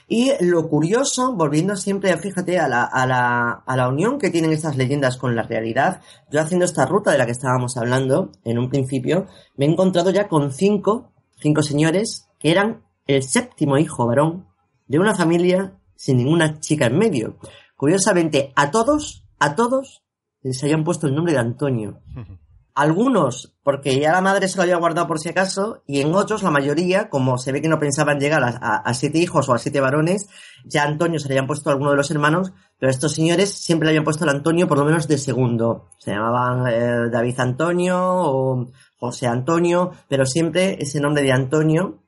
[0.10, 4.54] Y lo curioso, volviendo siempre, fíjate, a la, a, la, a la unión que tienen
[4.54, 8.58] estas leyendas con la realidad, yo haciendo esta ruta de la que estábamos hablando en
[8.58, 14.08] un principio, me he encontrado ya con cinco, cinco señores que eran el séptimo hijo
[14.08, 14.46] varón
[14.88, 17.38] de una familia sin ninguna chica en medio.
[17.76, 20.04] Curiosamente, a todos, a todos,
[20.41, 22.00] les habían puesto el nombre de Antonio.
[22.76, 26.43] Algunos, porque ya la madre se lo había guardado por si acaso, y en otros,
[26.43, 29.54] la mayoría, como se ve que no pensaban llegar a, a- a siete hijos o
[29.56, 30.28] a siete varones,
[30.63, 33.88] ya Antonio se le habían puesto a alguno de los hermanos, pero estos señores siempre
[33.88, 35.88] le habían puesto el Antonio por lo menos de segundo.
[35.97, 38.67] Se llamaban eh, David Antonio o
[39.00, 42.04] José Antonio, pero siempre ese nombre de Antonio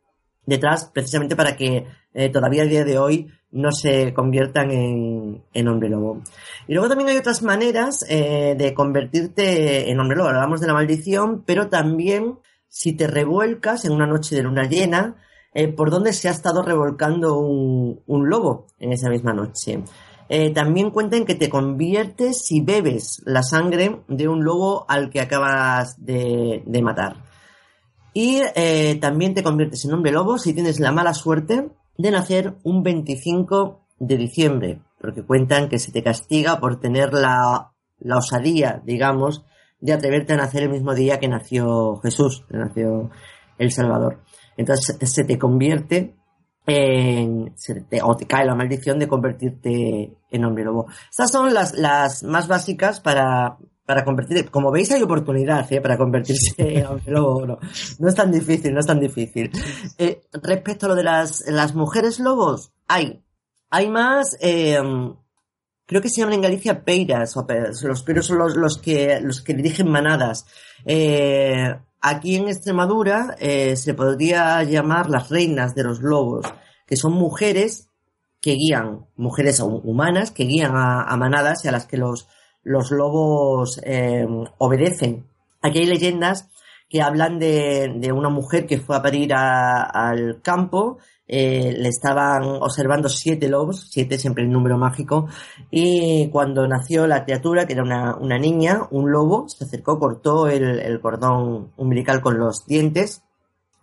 [0.49, 5.67] detrás, precisamente para que eh, todavía a día de hoy no se conviertan en, en
[5.67, 6.21] hombre lobo.
[6.67, 10.29] Y luego también hay otras maneras eh, de convertirte en hombre lobo.
[10.29, 15.15] Hablamos de la maldición, pero también si te revuelcas en una noche de luna llena,
[15.53, 19.83] eh, por donde se ha estado revolcando un, lobo en esa misma noche.
[20.53, 25.95] También cuentan que te conviertes si bebes la sangre de un lobo al que acabas
[25.97, 27.28] de matar.
[28.13, 32.55] Y eh, también te conviertes en hombre lobo si tienes la mala suerte de nacer
[32.63, 38.81] un 25 de diciembre, porque cuentan que se te castiga por tener la, la osadía,
[38.85, 39.43] digamos,
[39.81, 43.09] de atreverte a nacer el mismo día que nació Jesús, que nació
[43.57, 44.21] el Salvador.
[44.57, 46.15] Entonces se te convierte
[46.65, 50.87] en, se te- o te cae la maldición de convertirte en hombre lobo.
[51.09, 53.57] Estas son las, las más básicas para,
[53.89, 54.51] para convertirte.
[54.51, 55.81] Como veis hay oportunidad, ¿eh?
[55.81, 57.43] Para convertirse hombre lobo.
[57.47, 57.57] No,
[57.97, 59.49] no es tan difícil, no es tan difícil.
[59.97, 63.23] Eh, respecto a lo de las, las mujeres lobos, hay,
[63.71, 64.77] hay más, eh,
[65.87, 69.19] creo que se llaman en Galicia peiras, o pe- los peiros son los, los que,
[69.21, 70.45] los que dirigen manadas.
[72.01, 76.45] Aquí en Extremadura se podría llamar las reinas de los lobos,
[76.85, 77.87] que son mujeres
[78.39, 82.27] que guían, mujeres hu- humanas que guían a, a manadas y a las que los,
[82.63, 84.25] los lobos eh,
[84.57, 85.25] obedecen.
[85.61, 86.49] Aquí hay leyendas
[86.89, 93.09] que hablan de, una mujer que fue a parir al campo, eh, le estaban observando
[93.09, 95.27] siete lobos, siete siempre el número mágico,
[95.69, 100.99] y cuando nació la criatura, que era una, niña, un lobo, se acercó, cortó el,
[100.99, 103.21] cordón umbilical con los dientes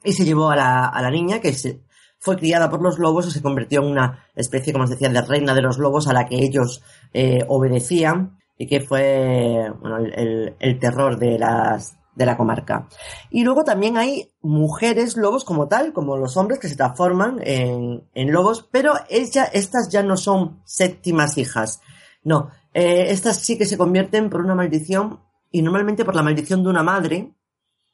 [0.02, 1.80] y se llevó a la, a la niña que se,
[2.18, 5.22] fue criada por los lobos y se convirtió en una especie, como os decía, de
[5.22, 10.78] reina de los lobos a la que ellos eh, obedecían y que fue bueno, el,
[10.78, 12.88] terror de las de la comarca.
[13.30, 18.08] Y luego también hay mujeres lobos como tal, como los hombres que se transforman en,
[18.14, 21.82] en lobos, pero estas ya no son séptimas hijas.
[22.24, 26.62] No, eh, estas sí que se convierten por una maldición y normalmente por la maldición
[26.62, 27.34] de una madre,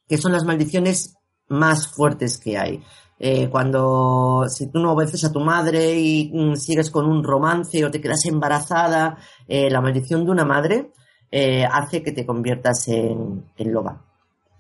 [0.08, 1.16] que son las maldiciones
[1.48, 2.82] más fuertes que hay.
[3.24, 7.84] Eh, cuando si tú no obedeces a tu madre y mm, sigues con un romance
[7.84, 10.90] o te quedas embarazada, eh, la maldición de una madre
[11.30, 14.02] eh, hace que te conviertas en, loba.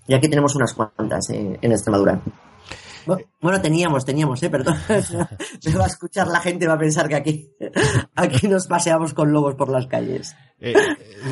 [0.06, 2.20] Y aquí tenemos unas cuantas en, Extremadura.
[3.04, 4.48] Bu- Bueno, teníamos, teníamos, ¿eh?
[4.50, 4.76] Perdón.
[5.66, 7.50] Me va a escuchar la gente va a pensar que aquí,
[8.14, 10.36] aquí nos paseamos con lobos por las calles.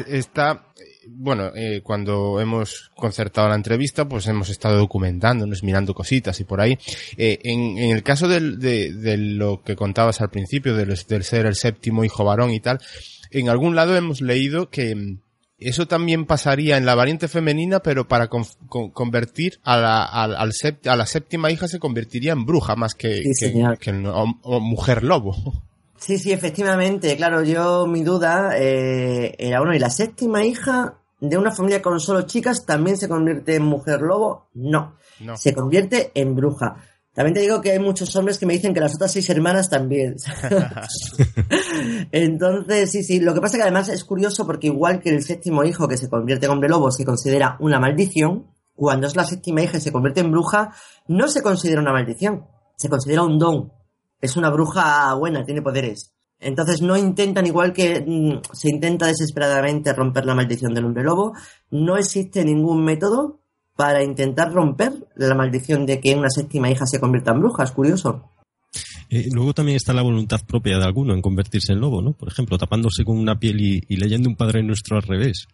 [0.09, 0.65] Está
[1.09, 6.61] bueno, eh, cuando hemos concertado la entrevista, pues hemos estado documentándonos, mirando cositas y por
[6.61, 6.79] ahí.
[7.17, 11.25] Eh, en, en el caso del- de, de lo que contabas al principio, del, del
[11.25, 12.79] ser el séptimo hijo varón y tal,
[13.31, 15.19] en algún lado hemos leído que mm,
[15.59, 20.35] eso también pasaría en la variante femenina, pero para con- con- convertir a la, al-
[20.37, 23.79] al sept- a la séptima hija se convertiría en bruja más que, Sí, que- señor.
[23.79, 25.35] que en- o- o mujer lobo.
[26.01, 27.17] Sí, sí, efectivamente.
[27.17, 32.01] Claro, yo, mi duda eh, era, bueno, ¿y la séptima hija de una familia con
[32.01, 34.49] solo chicas también se convierte en mujer lobo?
[34.55, 35.37] No, No.
[35.37, 36.77] se convierte en bruja.
[37.13, 39.69] También te digo que hay muchos hombres que me dicen que las otras seis hermanas
[39.69, 40.17] también.
[42.13, 43.21] Entonces, sí, sí.
[43.21, 46.09] Lo que pasa que además es curioso porque igual que el séptimo hijo que se
[46.09, 49.93] convierte en hombre lobo se considera una maldición, cuando es la séptima hija y se
[49.93, 50.73] convierte en bruja,
[51.09, 52.47] no se considera una maldición,
[52.77, 53.73] se considera un don.
[54.21, 56.13] Es una bruja buena, tiene poderes.
[56.39, 61.35] Entonces no intentan, igual que mm, se intenta desesperadamente romper la maldición del hombre lobo,
[61.71, 63.41] no existe ningún método
[63.77, 67.65] para intentar romper la maldición de que una séptima hija se convierta en bruja.
[67.65, 68.31] Es curioso.
[69.11, 72.13] Eh, luego también está la voluntad propia de alguno en convertirse en lobo, ¿no?
[72.13, 75.47] Por ejemplo, tapándose con una piel y, y leyendo un Padre Nuestro al revés.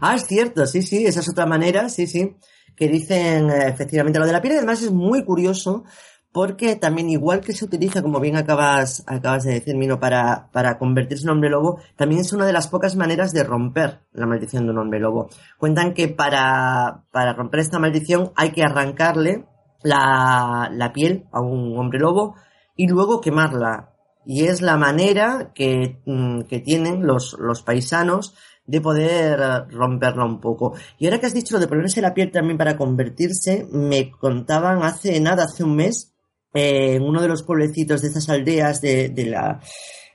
[0.00, 2.36] Ah, es cierto, sí, sí, esa es otra manera, sí, sí,
[2.76, 5.84] que dicen eh, efectivamente lo de la piel, además es muy curioso
[6.32, 10.78] porque también igual que se utiliza, como bien acabas, acabas de decir, Mino, para, para
[10.78, 14.64] convertirse en hombre lobo, también es una de las pocas maneras de romper la maldición
[14.64, 15.28] de un hombre lobo.
[15.58, 19.44] Cuentan que para, para romper esta maldición hay que arrancarle
[19.82, 22.36] la, la piel a un hombre lobo
[22.76, 23.90] y luego quemarla.
[24.24, 30.40] Y es la manera que, mm, que tienen los, los paisanos de poder romperla un
[30.40, 30.74] poco.
[30.98, 34.82] Y ahora que has dicho lo de ponerse la piel también para convertirse, me contaban
[34.82, 36.11] hace nada, hace un mes,
[36.54, 39.60] eh, en uno de los pueblecitos de estas aldeas de, la,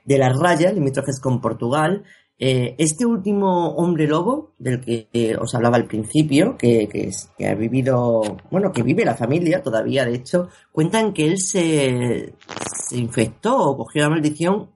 [0.04, 2.04] de la raya, limítrofes con Portugal,
[2.40, 7.54] eh, este último hombre lobo, del que eh, os hablaba al principio, que, que, ha
[7.54, 12.34] vivido, bueno, que vive la familia todavía, de hecho, cuentan que él se,
[12.88, 14.70] se infectó o cogió la maldición,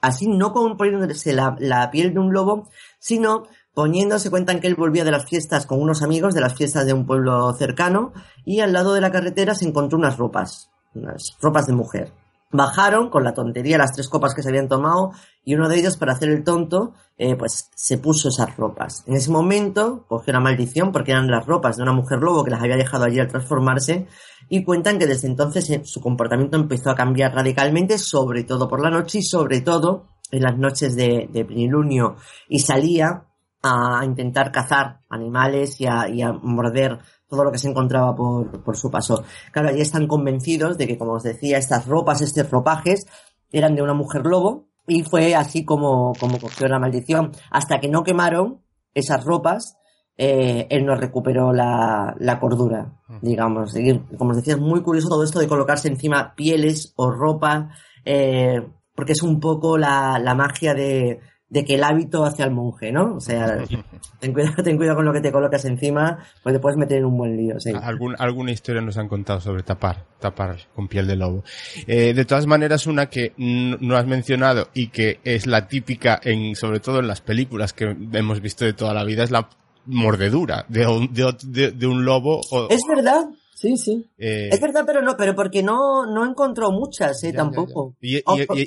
[0.00, 3.44] así no con poniéndose la, la piel de un lobo, sino
[3.74, 6.94] poniéndose, cuentan que él volvía de las fiestas con unos amigos, de las fiestas de
[6.94, 8.14] un pueblo cercano,
[8.46, 12.12] y al lado de la carretera se encontró unas ropas, unas ropas de mujer.
[12.50, 15.12] Bajaron con la tontería las tres copas que se habían tomado
[15.42, 19.04] y uno de ellos, para hacer el tonto, eh, pues se puso esas ropas.
[19.06, 22.50] En ese momento cogió una maldición porque eran las ropas de una mujer lobo que
[22.50, 24.06] las había dejado allí al transformarse
[24.50, 28.82] y cuentan que desde entonces eh, su comportamiento empezó a cambiar radicalmente, sobre todo por
[28.82, 32.16] la noche y sobre todo en las noches de, de plenilunio
[32.48, 33.24] y salía
[33.62, 36.98] a intentar cazar animales y a, y a morder
[37.32, 39.24] todo lo que se encontraba por, por su paso.
[39.52, 43.06] Claro, allí están convencidos de que, como os decía, estas ropas, estos ropajes,
[43.50, 47.32] eran de una mujer lobo, y fue así como, como cogió la maldición.
[47.50, 48.60] Hasta que no quemaron
[48.92, 49.78] esas ropas,
[50.18, 53.74] eh, él no recuperó la, la cordura, digamos.
[53.76, 57.70] Y, como os decía, es muy curioso todo esto de colocarse encima pieles o ropa,
[58.04, 58.60] eh,
[58.94, 61.20] porque es un poco la, la magia de,
[61.52, 63.16] de que el hábito hace al monje, ¿no?
[63.16, 63.58] O sea,
[64.20, 67.04] ten cuidado, ten cuidado con lo que te colocas encima, pues te puedes meter en
[67.04, 67.70] un buen lío, sí.
[67.78, 71.44] Algún- alguna historia nos han contado sobre tapar, tapar con piel de lobo.
[71.86, 76.56] Eh, de todas maneras, una que no has mencionado y que es la típica, en,
[76.56, 79.50] sobre todo en las películas que hemos visto de toda la vida, es la
[79.84, 82.40] mordedura de un, de, de- de un lobo.
[82.50, 83.24] O, Es verdad,
[83.62, 84.10] sí, sí.
[84.18, 87.94] eh, Es verdad, pero no, pero porque no, no encontró muchas, eh, ya, tampoco.
[88.00, 88.08] ya.
[88.08, 88.22] Y, y-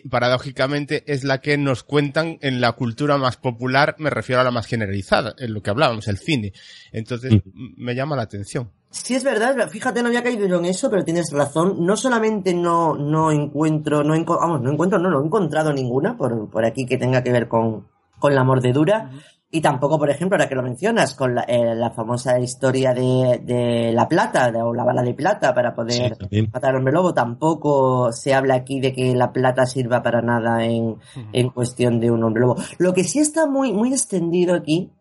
[0.06, 4.44] y paradójicamente es la que nos cuentan en la cultura más popular, me refiero a
[4.46, 6.54] la más generalizada, en lo que hablábamos, el cine.
[6.92, 7.74] Entonces, Mm.
[7.78, 8.72] me llama la atención.
[8.90, 11.86] Sí, es verdad, fíjate, no había caído yo en eso, pero tienes razón.
[11.86, 16.16] No solamente no, no encuentro, no, enco- vamos, no encuentro, no, no he encontrado ninguna
[16.16, 17.88] por, por aquí que tenga que ver con,
[18.20, 19.12] con la mordedura.
[19.56, 23.40] Y tampoco, por ejemplo, ahora que lo mencionas, con la, eh, la famosa historia de,
[23.44, 26.94] de la plata, de- o la bala de plata para poder Sí, matar al hombre
[26.94, 30.98] lobo, tampoco se habla aquí de que la plata sirva para nada en,
[31.32, 32.58] en cuestión de un hombre lobo.
[32.80, 34.92] Lo que sí está muy, muy extendido aquí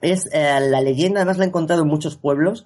[0.00, 2.64] es eh, la leyenda, además la he encontrado en muchos pueblos,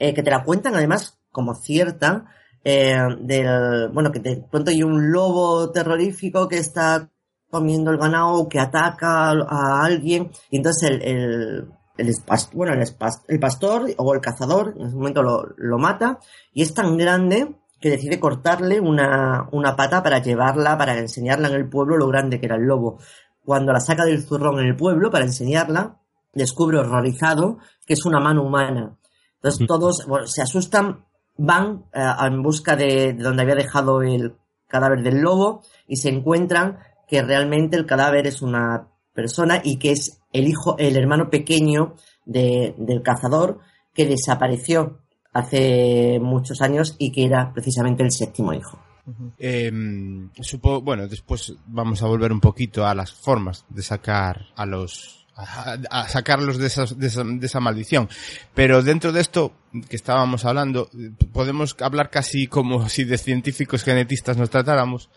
[0.00, 2.24] eh, que te la cuentan además como cierta,
[2.64, 7.08] eh, del, bueno, que de pronto hay un lobo terrorífico que está
[7.50, 12.14] comiendo el ganado, que ataca a, alguien, y entonces el, el,
[12.54, 16.18] bueno, el, pastor o el cazador en ese momento lo, lo mata,
[16.52, 21.54] y es tan grande que decide cortarle una, una pata para llevarla, para enseñarla en
[21.54, 22.98] el pueblo lo grande que era el lobo.
[23.44, 25.96] Cuando la saca del zurrón en el pueblo para enseñarla,
[26.34, 28.96] descubre horrorizado que es una mano humana.
[29.36, 31.06] Entonces todos bueno, se asustan,
[31.38, 34.36] van eh, en busca de, de donde había dejado el
[34.68, 36.78] cadáver del lobo y se encuentran
[37.10, 41.94] que realmente el cadáver es una persona y que es el hijo, el hermano pequeño
[42.24, 43.58] de- del cazador
[43.92, 45.00] que desapareció
[45.32, 48.78] hace muchos años y que era precisamente el séptimo hijo.
[49.38, 49.72] Eh,
[50.40, 55.19] supo- bueno, después vamos a volver un poquito a las formas de sacar a los
[55.40, 58.08] a, a sacarlos de, esas- de esa, de esa maldición.
[58.54, 59.52] Pero dentro de esto
[59.88, 60.88] que estábamos hablando,
[61.32, 65.10] podemos hablar casi como si de científicos genetistas nos tratáramos.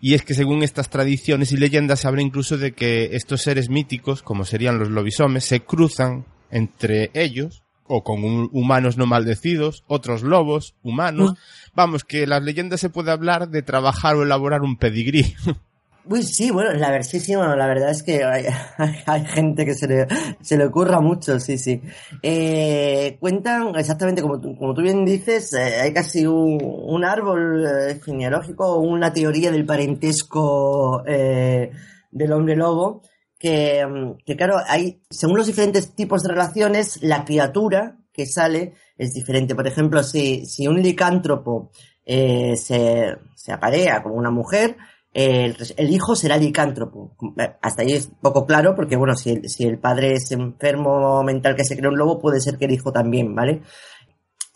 [0.00, 3.70] Y es que según estas tradiciones y leyendas se habla incluso de que estos seres
[3.70, 9.84] míticos, como serían los lobisomes, se cruzan entre ellos o con un- humanos no maldecidos,
[9.86, 11.34] otros lobos, humanos.
[11.74, 15.34] Vamos, que las leyendas se puede hablar de trabajar o elaborar un pedigrí.
[16.10, 18.24] Uy, sí, bueno, la verdad, sí, bueno, la verdad es que
[19.06, 20.06] hay, gente que se le,
[20.40, 21.82] se le ocurra mucho, sí, sí.
[22.22, 28.78] Eh, cuentan exactamente como como tú bien dices, eh, hay casi un, árbol eh, genealógico,
[28.78, 31.72] una teoría del parentesco eh,
[32.10, 33.02] del hombre lobo,
[33.38, 33.86] que,
[34.24, 39.54] que claro, hay, según los diferentes tipos de relaciones, la criatura que sale es diferente.
[39.54, 41.70] Por ejemplo, si, si un licántropo
[42.06, 44.76] se, se aparea con una mujer,
[45.18, 47.16] el, el hijo será licántropo.
[47.60, 49.32] Hasta ahí es poco claro, porque bueno, si
[49.64, 52.92] el, padre es enfermo mental que se cree un lobo, puede ser que el hijo
[52.92, 53.62] también, ¿vale?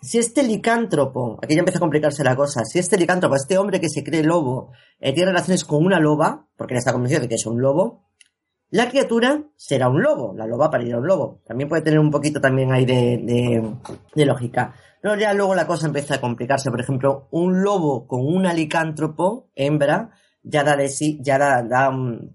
[0.00, 3.80] Si este licántropo, aquí ya empieza a complicarse la cosa, si este licántropo, este hombre
[3.80, 7.28] que se cree lobo, eh, tiene relaciones con una loba, porque él está convencido de
[7.28, 8.08] que es un lobo,
[8.70, 11.42] la criatura será un lobo, la loba parirá un lobo.
[11.44, 14.74] También puede tener un poquito también ahí de lógica.
[15.02, 16.70] Pero ya luego la cosa empieza a complicarse.
[16.70, 20.12] Por ejemplo, un lobo con una licántropo, hembra,
[20.42, 21.90] ya da de sí, ya da, da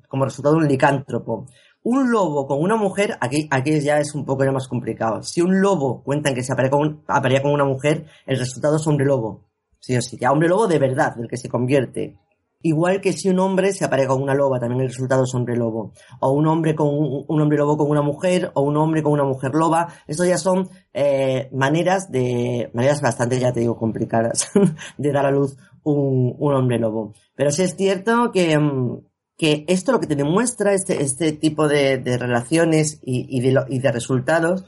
[0.07, 1.47] como resultado un licántropo.
[1.83, 5.23] Un lobo con una mujer, aquí, aquí ya es un poco ya más complicado.
[5.23, 8.85] Si un lobo cuentan que se aparea con, aparea con una mujer, el resultado es
[8.87, 9.45] hombre lobo.
[9.79, 12.19] Sí o sí, ya hombre lobo de verdad, del que se convierte.
[12.63, 15.55] Igual que si un hombre se aparea con una loba, también el resultado es hombre
[15.55, 15.93] lobo.
[16.19, 19.13] O un hombre con un, un hombre lobo con una mujer, o un hombre con
[19.13, 19.89] una mujer loba.
[20.07, 24.49] Esto ya son eh, maneras de, maneras bastante, ya te digo, complicadas
[24.97, 25.55] de dar a luz
[25.93, 27.13] un, hombre lobo.
[27.35, 29.01] Pero sí es cierto que, mm,
[29.37, 33.65] que esto lo que te demuestra, este, este tipo de, relaciones y, y de, lo-
[33.67, 34.65] y de resultados,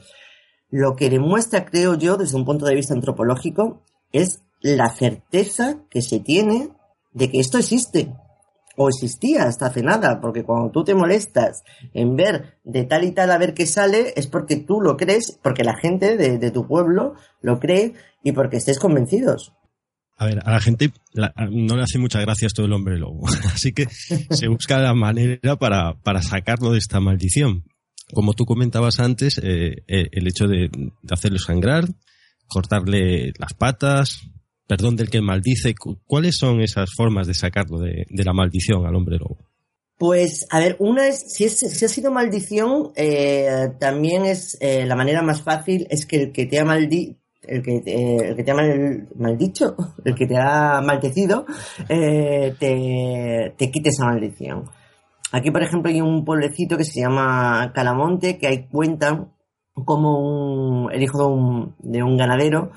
[0.70, 6.02] lo que demuestra, creo yo, desde un punto de vista antropológico, es la certeza que
[6.02, 6.70] se tiene
[7.12, 8.14] de que esto existe.
[8.76, 13.10] O existía hasta hace nada, porque cuando tú te molestas en ver de tal y
[13.10, 16.50] tal a ver qué sale, es porque tú lo crees, porque la gente de, de
[16.50, 19.52] tu pueblo lo cree y porque estés convencidos.
[20.20, 23.26] A ver, a la gente la- no le hace mucha gracia esto del hombre lobo.
[23.54, 27.64] Así que se busca la manera para, para sacarlo de esta maldición.
[28.12, 30.68] Como tú comentabas antes, eh, eh, el hecho de,
[31.10, 31.86] hacerlo sangrar,
[32.48, 34.20] cortarle las patas,
[34.66, 35.74] perdón del que maldice.
[35.74, 39.38] cu- ¿Cuáles son esas formas de sacarlo de, de la maldición al hombre lobo?
[39.96, 44.96] Pues, a ver, una es, si, es, si ha sido maldición, eh, también es la
[44.96, 48.44] manera más fácil es que el que te ha maldi el que, te- el que
[48.44, 49.74] te ha mal- maldicho,
[50.04, 51.46] el que te ha maldecido,
[51.88, 54.64] eh, te, te quite esa maldición.
[55.32, 59.32] Aquí, por ejemplo, hay un pueblecito que se llama Calamonte, que hay cuentan
[59.84, 62.72] como un, el hijo de un, de un ganadero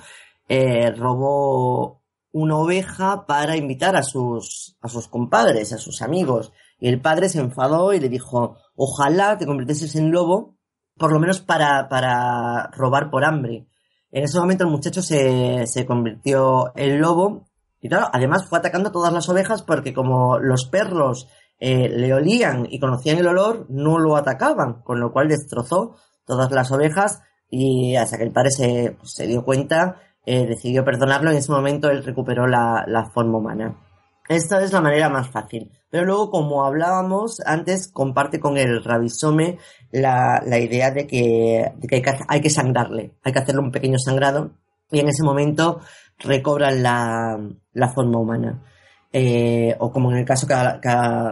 [0.48, 2.02] eh, robó
[2.32, 6.52] una oveja para invitar a sus, a sus compadres, a sus amigos.
[6.80, 10.56] Y el padre se enfadó y le dijo, ojalá te convirtieses en lobo,
[10.98, 13.68] por lo menos para, para robar por hambre.
[14.16, 17.48] En ese momento el muchacho se, se convirtió en lobo
[17.82, 21.28] y claro, además fue atacando todas las ovejas porque como los perros
[21.60, 25.96] eh, le olían y conocían el olor, no lo atacaban, con lo cual destrozó
[26.28, 31.32] todas las ovejas y hasta que el padre se, se dio cuenta, eh, decidió perdonarlo
[31.32, 33.80] y en ese momento él recuperó la, la forma humana.
[34.30, 35.72] Esta es la manera más fácil.
[35.90, 39.60] Pero luego, como hablábamos antes, comparte con el rabisome
[39.92, 43.72] la, la idea de que, que hay, que hay que sangrarle, hay que hacerle un
[43.72, 44.52] pequeño sangrado
[44.90, 45.82] y en ese momento
[46.20, 47.40] recobran la,
[47.74, 48.64] la forma humana.
[49.12, 50.90] Eh, o como en el caso que, que,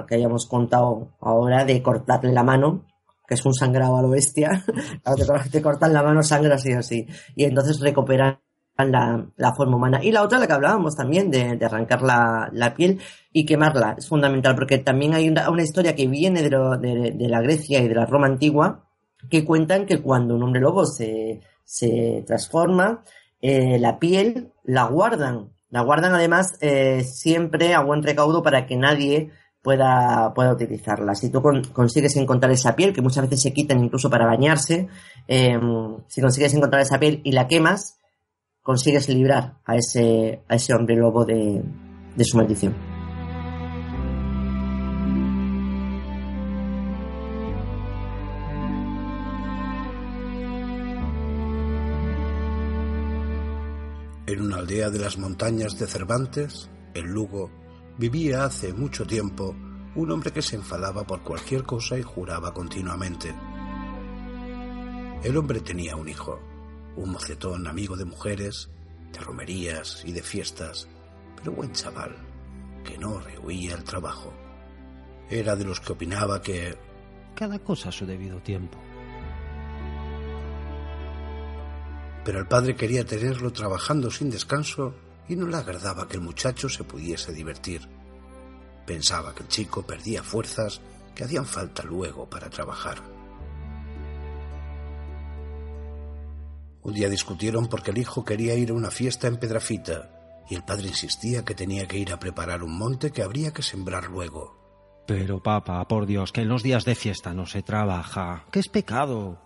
[0.08, 2.86] que hayamos contado ahora de cortarle la mano,
[3.28, 4.64] que es un sangrado a lo bestia,
[5.04, 8.40] te, te cortan la mano sangra así o así, y entonces recuperan
[8.86, 10.00] la, forma humana.
[10.04, 13.00] Y la otra, la que hablábamos también, de, arrancar la, la, piel
[13.32, 17.42] y quemarla, es fundamental, porque también hay una, una historia que viene de, de, la
[17.42, 18.86] Grecia y de la Roma antigua,
[19.30, 23.04] que cuentan que cuando un hombre lobo se, se transforma,
[23.42, 28.76] eh, la piel la guardan, la guardan además eh, siempre a buen recaudo para que
[28.76, 31.16] nadie pueda, pueda utilizarla.
[31.16, 34.88] Si tú con, consigues encontrar esa piel, que muchas veces se quitan incluso para bañarse,
[35.28, 35.60] eh,
[36.08, 38.01] si consigues encontrar esa piel y la quemas,
[38.62, 41.64] consigues librar a ese, a ese hombre lobo de,
[42.16, 42.76] de su maldición.
[54.28, 57.52] En una aldea de las montañas de Cervantes, en Lugo,
[57.98, 59.56] vivía hace mucho tiempo
[59.96, 63.36] un hombre que se enfadaba por cualquier cosa y juraba continuamente.
[65.24, 66.40] El hombre tenía un hijo,
[66.96, 68.70] un mocetón amigo de mujeres,
[69.12, 70.88] de romerías y de fiestas,
[71.36, 72.16] pero buen chaval,
[72.84, 74.34] que no rehuía el trabajo.
[75.30, 76.78] Era de los que opinaba que
[77.36, 78.78] Cada cosa a su debido tiempo.
[82.24, 84.94] pero el padre quería tenerlo trabajando sin descanso
[85.28, 87.88] y no le agradaba que el muchacho se pudiese divertir.
[88.86, 90.82] Pensaba que el chico perdía fuerzas
[91.16, 93.02] que hacían falta luego para trabajar.
[96.84, 100.10] Un día discutieron porque el hijo quería ir a una fiesta en Pedrafita
[100.50, 103.62] y el padre insistía que tenía que ir a preparar un monte que habría que
[103.62, 105.04] sembrar luego.
[105.08, 108.46] Pero, papá, por Dios, que en los días de fiesta no se trabaja.
[108.52, 109.42] que es pecado?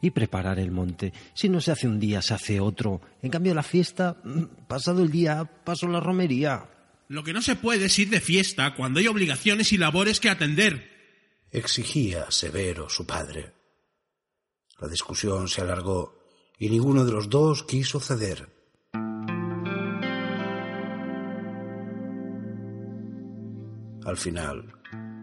[0.00, 1.12] Y preparar el monte.
[1.34, 3.00] Si no se hace un día, se hace otro.
[3.20, 6.68] En cambio, la fiesta, mm, pasado el día, paso la romería.
[7.08, 10.30] Lo que no se puede es ir de fiesta cuando hay obligaciones y labores que
[10.30, 10.90] atender.
[11.50, 13.54] Exigía severo su padre.
[14.78, 16.17] La discusión se alargó
[16.58, 18.48] y ninguno de los dos quiso ceder.
[24.04, 24.72] Al final,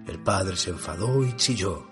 [0.08, 1.88] el padre se enfadó y chilló.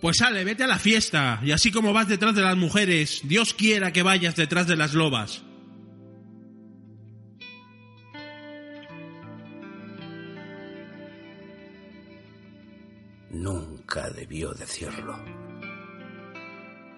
[0.00, 3.54] Pues sale, vete a la fiesta, y así como vas detrás de las mujeres, Dios
[3.54, 5.42] quiera que vayas detrás de las lobas.
[13.30, 15.18] Nunca debió decirlo.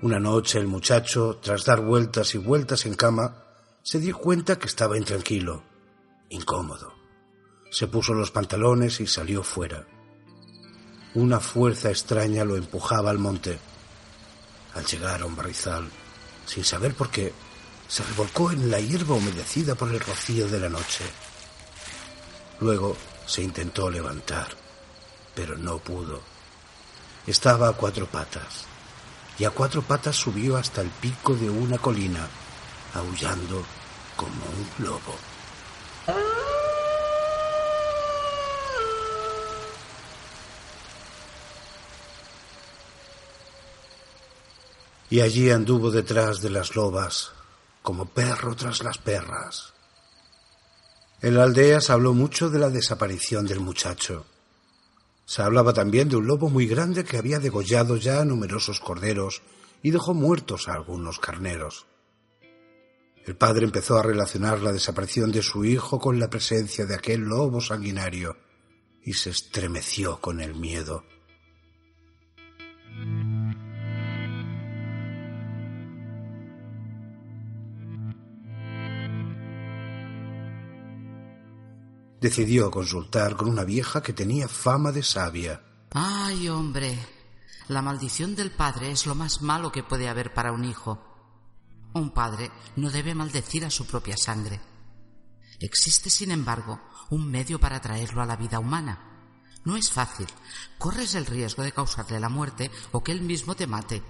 [0.03, 3.45] Una noche el muchacho, tras dar vueltas y vueltas en cama,
[3.83, 5.63] se dio cuenta que estaba intranquilo,
[6.29, 6.93] incómodo.
[7.71, 9.87] Se puso los pantalones y salió fuera.
[11.15, 13.59] Una fuerza extraña lo empujaba al monte.
[14.75, 15.89] Al llegar a un barrizal,
[16.45, 17.33] sin saber por qué,
[17.89, 21.05] se revolcó en la hierba humedecida por el rocío de la noche.
[22.61, 22.95] Luego
[23.25, 24.49] se intentó levantar,
[25.35, 26.21] pero no pudo.
[27.27, 28.67] Estaba a cuatro patas,
[29.39, 32.27] y a cuatro patas subió hasta el pico de una colina,
[32.95, 33.63] aullando
[34.17, 35.15] como un lobo.
[45.09, 47.31] Y allí anduvo detrás de las lobas,
[47.83, 49.73] como perro tras las perras.
[51.23, 54.27] En la aldea se habló mucho de la desaparición del muchacho.
[55.27, 59.43] Se hablaba también de un lobo muy grande que había degollado ya a numerosos corderos
[59.83, 61.87] y dejó muertos a algunos carneros.
[63.27, 67.23] El padre empezó a relacionar la desaparición de su hijo con la presencia de aquel
[67.23, 68.37] lobo sanguinario
[69.03, 71.05] y se estremeció con el miedo.
[82.21, 85.63] Decidió consultar con una vieja que tenía fama de sabia.
[85.93, 86.99] Ay, hombre,
[87.69, 91.03] la maldición del padre es lo más malo que puede haber para un hijo.
[91.93, 94.61] Un padre no debe maldecir a su propia sangre.
[95.61, 99.17] Existe, sin embargo, un medio para traerlo a la vida humana.
[99.65, 100.27] No es fácil.
[100.79, 104.03] Corres el riesgo de causarle la muerte o que él mismo te mate,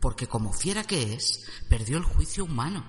[0.00, 2.84] porque como fiera que es, perdió el juicio humano.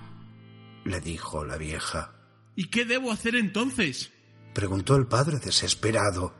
[0.84, 2.12] Le dijo la vieja.
[2.56, 4.10] ¿Y qué debo hacer entonces?
[4.52, 6.34] Preguntó el padre desesperado.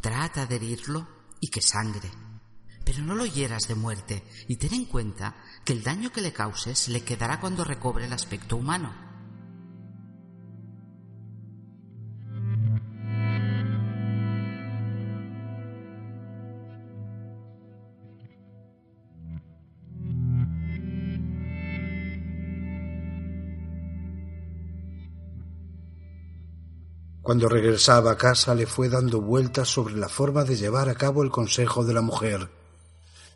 [0.00, 1.06] Trata de herirlo
[1.40, 2.10] y que sangre.
[2.84, 6.32] Pero no lo hieras de muerte y ten en cuenta que el daño que le
[6.32, 9.07] causes le quedará cuando recobre el aspecto humano.
[27.28, 31.22] Cuando regresaba a casa le fue dando vueltas sobre la forma de llevar a cabo
[31.22, 32.48] el consejo de la mujer.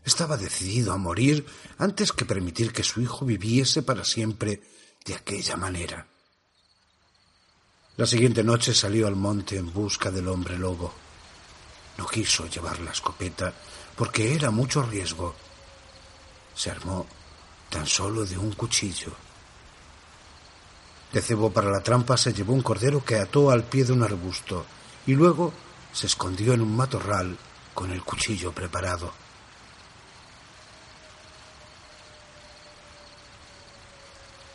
[0.03, 1.45] Estaba decidido a morir
[1.77, 4.63] antes que permitir que su hijo viviese para siempre
[5.05, 6.07] de aquella manera.
[7.99, 10.95] La siguiente noche salió al monte en busca del hombre lobo.
[11.99, 13.53] No quiso llevar la escopeta
[13.95, 15.35] porque era mucho riesgo.
[16.55, 17.07] Se armó
[17.69, 19.13] tan solo de un cuchillo.
[21.13, 24.03] De cebo para la trampa se llevó un cordero que ató al pie de un
[24.03, 24.65] arbusto
[25.07, 25.53] y luego
[25.93, 27.37] se escondió en un matorral
[27.75, 29.13] con el cuchillo preparado.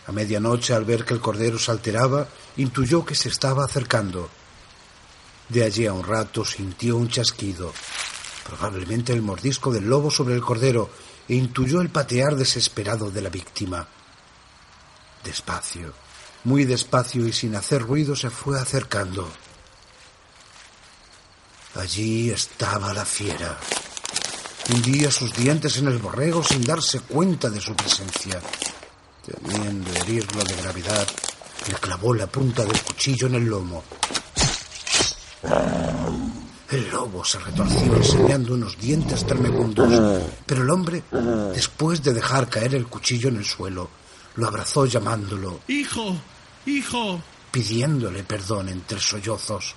[0.07, 4.29] A medianoche, al ver que el cordero se alteraba, intuyó que se estaba acercando.
[5.49, 7.73] De allí a un rato sintió un chasquido,
[8.45, 10.89] probablemente el mordisco del lobo sobre el cordero,
[11.27, 13.85] e intuyó el patear desesperado de la víctima.
[15.25, 15.93] Despacio,
[16.43, 19.29] Muy despacio y sin hacer ruido se fue acercando.
[21.75, 23.57] Allí estaba la fiera.
[24.73, 28.41] Hundía sus dientes en el borrego sin darse cuenta de su presencia.
[29.25, 31.07] Temiendo herirlo de gravedad,
[31.67, 33.83] le clavó la punta del cuchillo en el lomo.
[36.69, 41.03] El lobo se retorció enseñando unos dientes tremebundos, pero el hombre,
[41.53, 43.89] después de dejar caer el cuchillo en el suelo,
[44.37, 46.15] lo abrazó llamándolo, Hijo,
[46.65, 47.21] hijo.
[47.51, 49.75] pidiéndole perdón entre sollozos.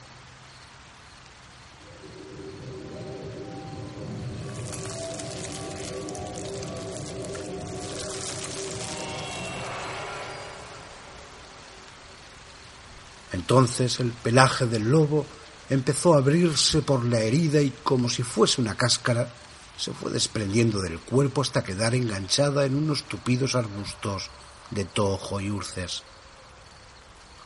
[13.33, 15.25] Entonces el pelaje del lobo
[15.71, 19.33] empezó a abrirse por la herida y como si fuese una cáscara,
[19.79, 24.29] se fue desprendiendo del cuerpo hasta quedar enganchada en unos tupidos arbustos
[24.71, 26.03] de tojo y urces.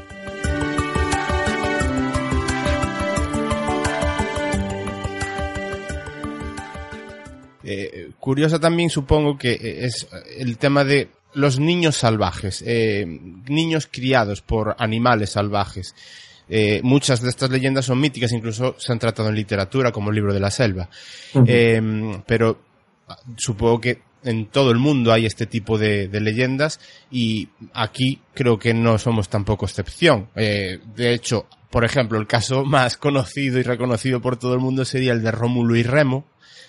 [7.62, 13.06] Eh, curiosa también supongo que eh, es el tema de los niños salvajes, eh,
[13.46, 15.94] niños criados por animales salvajes.
[16.48, 20.16] Eh, muchas de estas leyendas son míticas, incluso se han tratado en literatura como el
[20.16, 20.88] libro de la selva.
[21.46, 21.80] Eh,
[22.26, 22.58] pero
[23.08, 28.20] ah, supongo que en todo el mundo hay este tipo de, de leyendas y aquí
[28.34, 30.28] creo que no somos tampoco excepción.
[30.34, 34.84] Eh, de hecho, por ejemplo, el caso más conocido y reconocido por todo el mundo
[34.84, 36.24] sería el de Rómulo y Remo,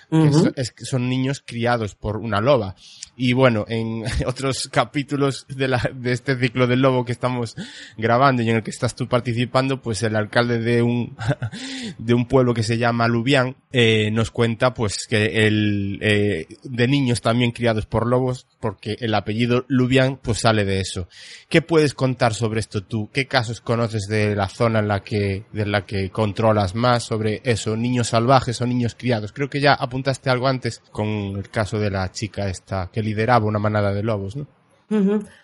[0.10, 0.48] que Ujú.
[0.48, 2.76] es- es que son niños criados por una loba.
[3.18, 7.56] Y bueno, en otros capítulos de, la, de este ciclo del lobo que estamos
[7.98, 11.16] grabando y en el que estás tú participando, pues el alcalde de un,
[11.98, 16.88] de un pueblo que se llama Lubián, eh, nos cuenta pues que el, eh, de
[16.88, 21.08] niños también criados por lobos, porque el apellido Lubián pues sale de eso.
[21.50, 23.10] ¿Qué puedes contar sobre esto tú?
[23.14, 27.42] ¿Qué casos conoces de la zona en la que, de la que controlas más sobre
[27.44, 27.76] eso?
[27.76, 29.32] Niños salvajes o niños criados.
[29.32, 31.08] Creo que ya apuntaste algo antes con
[31.38, 34.48] el caso de la chica esta que lideraba una manada de lobos, ¿no?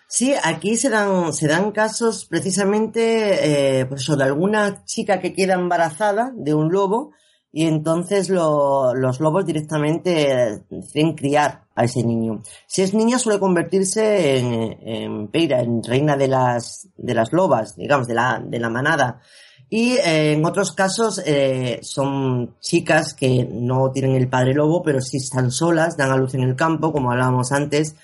[0.06, 5.54] Sí, aquí se dan, se dan casos precisamente eh, pues, sobre alguna chica que queda
[5.54, 7.12] embarazada de un lobo
[7.50, 12.42] y entonces lo- los lobos directamente deciden criar a ese niño.
[12.66, 17.76] Si es niña suele convertirse en, en Peira, en reina de las, de las lobas,
[17.76, 19.20] digamos, de la, de la manada.
[19.74, 25.00] Y eh, en otros casos eh, son chicas que no tienen el padre lobo, pero
[25.00, 27.96] sí están solas, dan a luz en el campo, como hablábamos antes,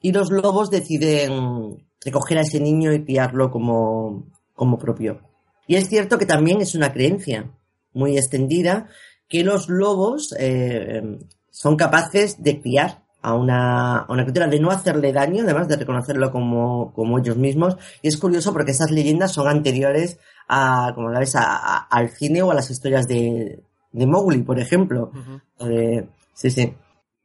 [0.00, 5.20] y los lobos deciden recoger a ese niño y criarlo como, como propio.
[5.68, 7.52] Y es cierto que también es una creencia
[7.92, 8.88] muy extendida
[9.28, 11.20] que los lobos eh,
[11.52, 15.76] son capaces de criar a una, a una criatura, de no hacerle daño, además de
[15.76, 17.76] reconocerlo como, como ellos mismos.
[18.02, 20.18] Y es curioso porque esas leyendas son anteriores
[20.48, 23.62] a, como sabes, a- a- al cine o a las historias de,
[23.92, 25.12] de Mowgli, por ejemplo.
[25.60, 26.74] Eh, sí, sí.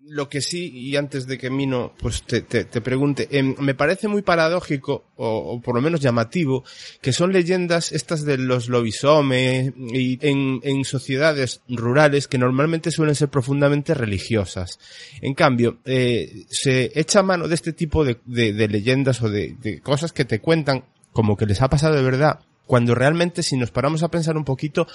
[0.10, 3.76] Lo que sí, y antes de que Mino pues te, te, te pregunte, em, me
[3.76, 6.64] parece muy paradójico, o, o por lo menos llamativo,
[7.02, 13.16] que son leyendas estas de los lobisome y en, en sociedades rurales que normalmente suelen
[13.16, 14.80] ser profundamente religiosas.
[15.22, 19.56] En cambio, eh, se echa mano de este tipo de, de- de leyendas o de,
[19.62, 23.58] de cosas que te cuentan como que les ha pasado de verdad, cuando realmente si
[23.58, 24.88] nos paramos a pensar un poquito,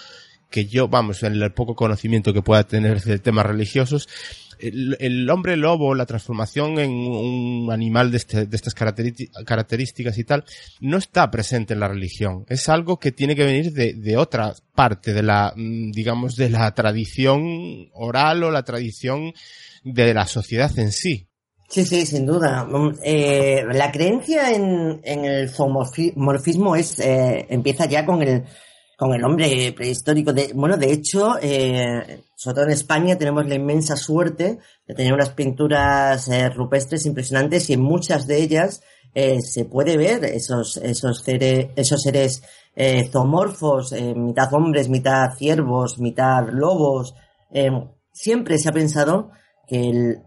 [0.50, 4.06] que yo, vamos, en el poco conocimiento que pueda tener de temas religiosos,
[4.62, 10.44] el, hombre lobo, la transformación en un animal de, este- de estas características y tal,
[10.80, 12.44] no está presente en la religión.
[12.48, 16.50] Es algo que tiene que venir de, de otra parte de la, mm, digamos, de
[16.50, 19.32] la tradición oral o la tradición
[19.84, 21.28] de la sociedad en sí.
[21.68, 22.64] Sí, sí, sin duda.
[22.64, 28.44] Mm, eh, la creencia en, en el zoomorfismo es, eh, empieza ya con el,
[29.02, 30.32] con el hombre prehistórico.
[30.32, 35.12] De, bueno, de hecho, eh, sobre todo en España tenemos la inmensa suerte de tener
[35.12, 38.80] unas pinturas eh, rupestres impresionantes y en muchas de ellas
[39.12, 42.42] eh, se puede ver esos, esos, cere- esos seres
[43.10, 47.14] zoomorfos, mitad hombres, mitad ciervos, mitad lobos.
[48.12, 49.30] Siempre se ha pensado
[49.66, 50.22] que el,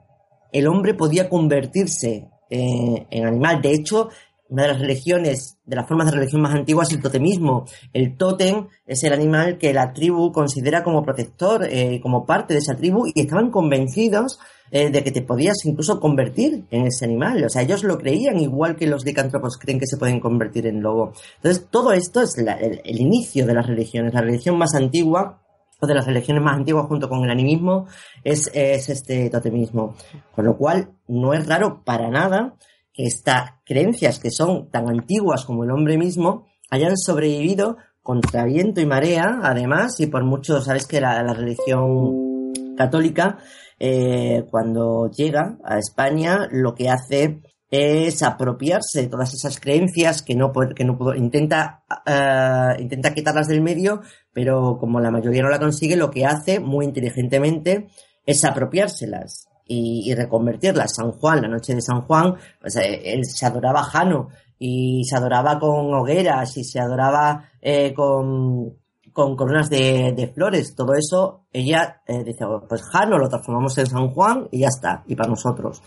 [0.51, 3.63] el hombre podía convertirse en animal.
[3.63, 4.09] De hecho,
[4.49, 7.65] una de las religiones, de las formas de religión más antiguas es el totemismo.
[7.93, 12.59] El tótem es el animal que la tribu considera como protector, eh, como parte de
[12.59, 14.39] esa tribu, y estaban convencidos
[14.71, 17.43] eh, de que te podías incluso convertir en ese animal.
[17.43, 20.81] O sea, ellos lo creían igual que los licántropos creen que se pueden convertir en
[20.81, 21.13] lobo.
[21.37, 24.13] Entonces, todo esto es la- el, el inicio de las religiones.
[24.13, 25.41] La religión más antigua
[25.81, 27.87] o de las religiones más antiguas junto con el animismo
[28.23, 29.95] es, es este totemismo.
[30.35, 32.55] Con lo cual, no es raro para nada
[32.95, 38.81] que estas creencias que son tan antiguas como el hombre mismo hayan sobrevivido contra viento
[38.81, 43.39] y marea, además, y por mucho, sabes que la, la religión católica,
[43.79, 50.35] eh, cuando llega a España, lo que hace es apropiarse de todas esas creencias que
[50.35, 55.59] no, que no intenta, eh, intenta quitarlas del medio, pero como la mayoría no la
[55.59, 57.87] consigue, lo que hace muy inteligentemente
[58.25, 60.95] es apropiárselas y, y reconvertirlas.
[60.95, 65.15] San Juan, la noche de San Juan, pues eh, él se adoraba Jano y se
[65.15, 68.77] adoraba con hogueras y se adoraba eh, con,
[69.11, 70.75] con coronas de, flores.
[70.75, 74.67] Todo eso, ella eh, dice, "Oh, pues Jano lo transformamos en San Juan y ya
[74.67, 75.81] está, y para nosotros.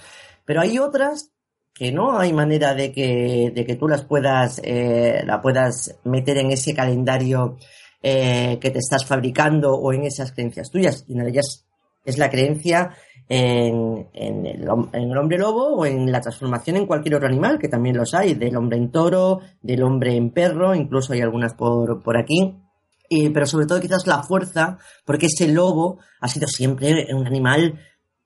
[0.45, 1.31] Pero hay otras
[1.73, 6.39] que no hay manera de que, de que tú las puedas, eh, la puedas meter
[6.39, 7.57] en ese calendario
[8.01, 11.05] que te estás fabricando o en esas creencias tuyas.
[11.09, 11.67] Y una de ellas
[12.05, 12.95] es la creencia
[13.29, 18.15] en, el, hombre lobo o en la transformación en cualquier otro animal, que también los
[18.15, 22.57] hay, del hombre en toro, del hombre en perro, incluso hay algunas por, por aquí.
[23.11, 27.79] Y, pero sobre todo quizás la fuerza, porque ese lobo ha sido siempre un animal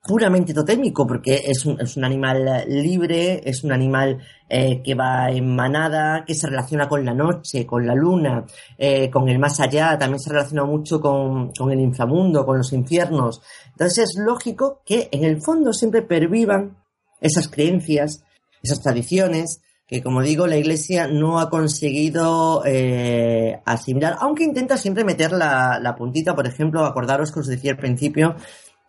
[0.03, 4.95] puramente totémico, porque es un, es un animal eh, libre, es un animal eh, que
[4.95, 8.45] va en manada, que se relaciona con la noche, con la luna,
[8.77, 12.73] eh, con el más allá, también se relaciona mucho con, con el inframundo, con los
[12.73, 13.41] infiernos.
[13.71, 16.77] Entonces es lógico que en el fondo siempre pervivan
[17.21, 18.25] esas creencias,
[18.61, 25.03] esas tradiciones, que como digo, la Iglesia no ha conseguido eh, asimilar, aunque intenta siempre
[25.05, 28.35] meter la, la puntita, por ejemplo, acordaros que os decía al principio,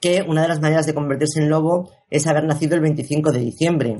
[0.04, 3.38] que una de las maneras de convertirse en lobo es haber nacido el 25 de
[3.38, 3.98] diciembre.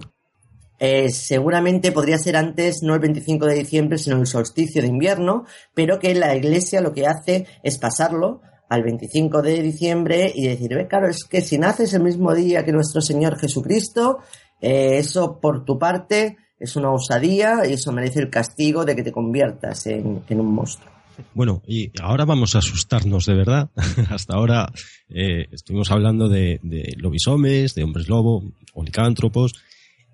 [0.79, 5.47] Eh, seguramente podría ser antes, no el 25 de diciembre, sino el solsticio de invierno,
[5.73, 10.75] pero que la iglesia lo que hace es pasarlo al 25 de diciembre y decir,
[10.75, 14.19] ve, claro, es que si naces el mismo día que nuestro Señor Jesucristo,
[14.61, 19.05] eh, eso por tu parte es una osadía y eso merece el castigo de que
[19.05, 20.94] te conviertas en, en un monstruo.
[21.35, 23.71] Bueno, y ahora vamos a asustarnos de verdad.
[24.11, 24.73] Hasta ahora
[25.09, 29.53] eh, estuvimos hablando de, de lobisomes, de hombres lobo, o licántropos,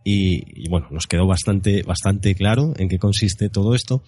[0.05, 4.03] y, bueno, nos quedó bastante, bastante claro en qué consiste todo esto.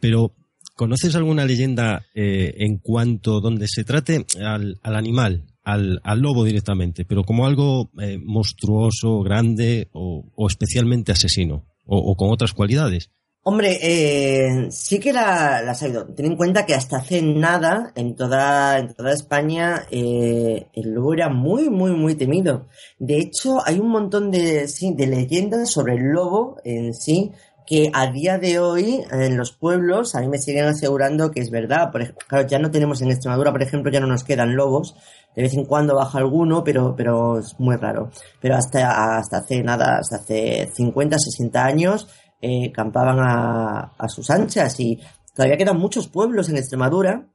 [0.00, 0.34] Pero,
[0.74, 6.44] ¿conoces alguna leyenda eh, en cuanto donde se trate al, al animal, al, al lobo
[6.44, 13.10] directamente, pero como algo eh, monstruoso, grande o, especialmente asesino, o con otras cualidades?
[13.50, 16.04] Hombre, eh, sí que la, las ha ido.
[16.04, 21.14] Ten en cuenta que hasta hace nada, en toda, en toda España, eh, el lobo
[21.14, 22.66] era muy, muy, muy temido.
[22.98, 27.32] De hecho, hay un montón de, de leyendas sobre el lobo en sí,
[27.66, 31.50] que a día de hoy, en los pueblos, a mí me siguen asegurando que es
[31.50, 31.90] verdad.
[31.90, 34.94] Por claro, ya no tenemos en Extremadura, por ejemplo, ya no nos quedan lobos.
[35.34, 38.10] De vez en cuando baja alguno, pero, pero es muy raro.
[38.42, 42.08] Pero hasta, hasta hace nada, hasta hace 50, 60 años,
[42.40, 45.00] eh, campaban a, sus anchas y
[45.34, 47.26] todavía quedan muchos pueblos en Extremadura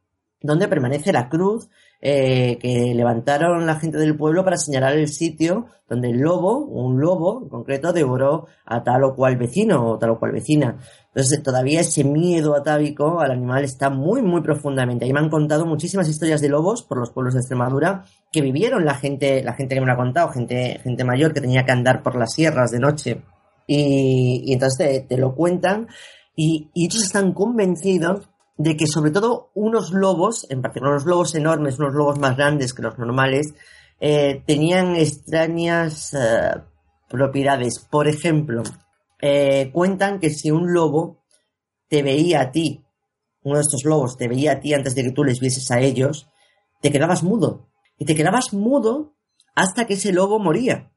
[0.41, 1.69] donde permanece la cruz
[2.01, 6.99] eh, que levantaron la gente del pueblo para señalar el sitio donde el lobo, un
[6.99, 10.79] lobo en concreto, devoró a tal o cual vecino o tal o cual vecina.
[11.07, 15.05] Entonces todavía ese miedo atávico al animal está muy, muy profundamente.
[15.05, 18.83] Ahí me han contado muchísimas historias de lobos por los pueblos de Extremadura que vivieron
[18.83, 21.71] la gente, la gente que me lo ha contado, gente, gente mayor que tenía que
[21.71, 23.21] andar por las sierras de noche
[23.67, 25.87] y, entonces te, lo cuentan
[26.35, 31.35] y, y ellos están convencidos de que sobre todo unos lobos, en particular unos lobos
[31.35, 33.53] enormes, unos lobos más grandes que los normales,
[33.99, 36.61] eh, tenían extrañas eh,
[37.09, 37.79] propiedades.
[37.89, 38.63] Por ejemplo,
[39.21, 41.23] eh, cuentan que si un lobo
[41.87, 42.83] te veía a ti,
[43.43, 45.79] uno de estos lobos te veía a ti antes de que tú les vieses a
[45.79, 46.29] ellos,
[46.81, 47.69] te quedabas mudo.
[47.97, 49.15] Y te quedabas mudo
[49.55, 50.91] hasta que ese lobo moría.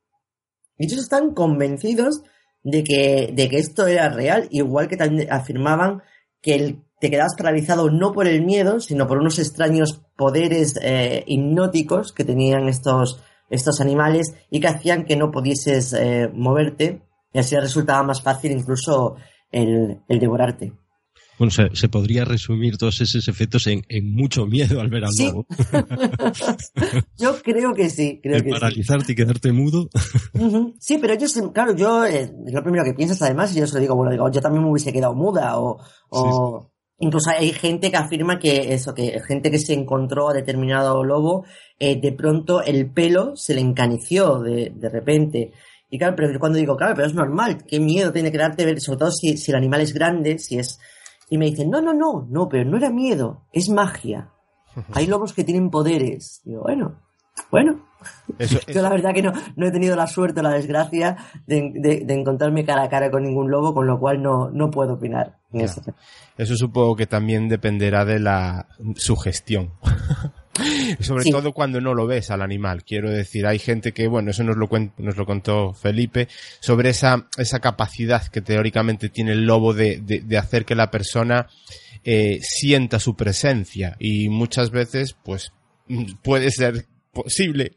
[0.79, 2.23] Y ellos están convencidos
[2.73, 6.03] de que, de que esto era real, igual que también afirmaban
[6.43, 11.23] que el- te quedabas paralizado no por el miedo, sino por unos extraños poderes eh,
[11.27, 17.03] hipnóticos que tenían estos, estos animales y que hacían que no pudieses eh, moverte
[17.33, 19.17] y así resultaba más fácil incluso
[19.53, 20.73] el, el devorarte.
[21.39, 25.11] Bueno, se, se podría resumir todos esos efectos en, en mucho miedo al ver al
[25.13, 25.27] Sí.
[25.27, 25.47] lobo.
[27.19, 28.55] Yo creo que sí, creo El que sí.
[28.59, 29.89] paralizarte y quedarte mudo.
[30.81, 33.81] Sí, pero ellos, claro, yo, eh, lo primero que piensas además, y yo se lo
[33.81, 35.79] digo, bueno, digo, yo también me hubiese quedado muda, o,
[36.11, 41.03] o incluso hay gente que afirma que eso, que gente que se encontró a determinado
[41.05, 41.45] lobo,
[41.79, 45.53] eh, de pronto el pelo se le encanició de, de repente.
[45.91, 48.81] Y claro, pero cuando digo, claro, pero es normal, qué miedo tiene que darte ver,
[48.81, 50.79] sobre todo si, si el animal es grande, si es...
[51.31, 54.31] Y me dicen, no, no, no, no, pero no era miedo, es magia.
[54.93, 56.41] Hay lobos que tienen poderes.
[56.45, 57.01] Digo, bueno,
[57.51, 57.81] bueno.
[58.39, 61.17] Eso- Yo la verdad que no, no he tenido la suerte o la desgracia
[61.47, 64.71] de, de- de encontrarme cara a cara con ningún lobo, con lo cual no, no
[64.71, 65.83] puedo opinar en eso.
[66.37, 69.73] Eso supongo que también dependerá de la sugestión.
[71.01, 71.31] Sobre Sí.
[71.31, 72.85] todo cuando no lo ves al animal.
[72.85, 76.29] Quiero decir, hay gente que, bueno, eso nos lo, cuen- nos lo contó Felipe,
[76.61, 80.91] sobre esa, esa capacidad que teóricamente tiene el lobo de, de- de hacer que la
[80.91, 81.49] persona
[82.05, 83.97] eh, sienta su presencia.
[83.99, 85.53] Y muchas veces, pues,
[85.89, 86.87] mm, puede ser
[87.23, 87.73] posible.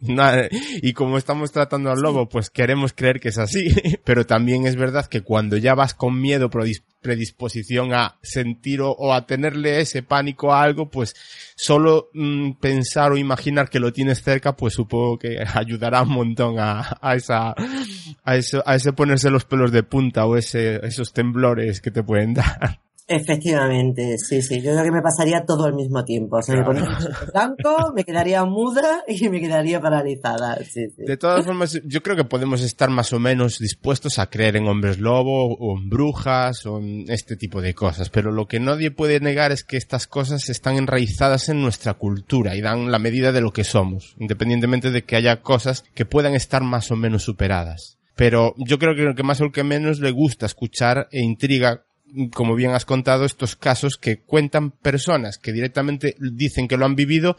[0.82, 3.70] Y como estamos tratando al lobo, pues queremos creer que es así.
[4.04, 8.92] Pero también es verdad que cuando ya vas con miedo, predis- predisposición a sentir o,
[8.92, 11.16] o a tenerle ese pánico a algo, pues
[11.56, 16.60] solo mm, pensar o imaginar que lo tienes cerca, pues supongo que ayudará un montón
[16.60, 17.56] a, a esa,
[18.24, 22.04] a eso, a ese ponerse los pelos de punta o ese, esos temblores que te
[22.04, 22.82] pueden dar.
[23.10, 24.62] Efectivamente, sí, sí.
[24.62, 26.38] Yo creo que me pasaría todo al mismo tiempo.
[26.38, 26.80] O sea, me Claro.
[26.86, 30.58] pondría en blanco, me quedaría muda y me quedaría paralizada.
[30.64, 31.04] Sí, sí.
[31.06, 34.68] De todas formas, yo creo que podemos estar más o menos dispuestos a creer en
[34.68, 38.92] hombres lobo o en brujas o en este tipo de cosas, pero lo que nadie
[38.92, 43.32] puede negar es que estas cosas están enraizadas en nuestra cultura y dan la medida
[43.32, 47.24] de lo que somos, independientemente de que haya cosas que puedan estar más o menos
[47.24, 47.98] superadas.
[48.16, 51.22] Pero yo creo que lo que más o lo que menos le gusta escuchar e
[51.24, 51.86] intriga
[52.34, 56.96] como bien has contado, estos casos que cuentan personas que directamente dicen que lo han
[56.96, 57.38] vivido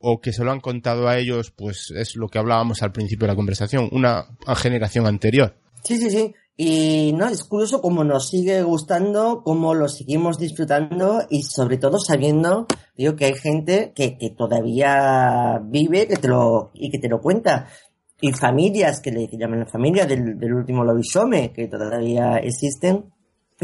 [0.00, 3.26] o que se lo han contado a ellos, pues es lo que hablábamos al principio
[3.26, 5.54] de la conversación, una generación anterior.
[5.84, 6.34] Sí, sí, sí.
[6.56, 11.98] Y no, es curioso cómo nos sigue gustando, cómo lo seguimos disfrutando y sobre todo
[11.98, 12.66] sabiendo,
[12.96, 17.20] digo, que hay gente que, que todavía vive que te lo, y que te lo
[17.20, 17.68] cuenta.
[18.20, 23.12] Y familias que le llaman la familia del, del último Lobisome, que todavía existen.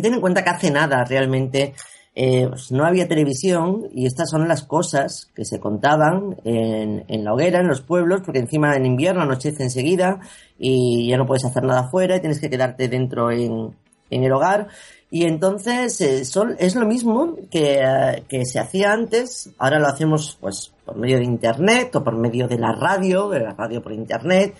[0.03, 1.75] Ten en cuenta que hace nada realmente
[2.21, 7.33] eh, pues no había televisión y estas son las cosas que se contaban en, la
[7.33, 10.19] hoguera, en los pueblos, porque encima en invierno anochece enseguida
[10.59, 13.73] y ya no puedes hacer nada afuera y tienes que quedarte dentro en,
[14.11, 14.67] el hogar.
[15.13, 16.23] Y entonces eh,
[16.59, 21.19] es lo mismo que, eh, que se hacía antes, ahora lo hacemos pues por medio
[21.19, 24.57] de internet o por medio de la radio, de la radio por internet,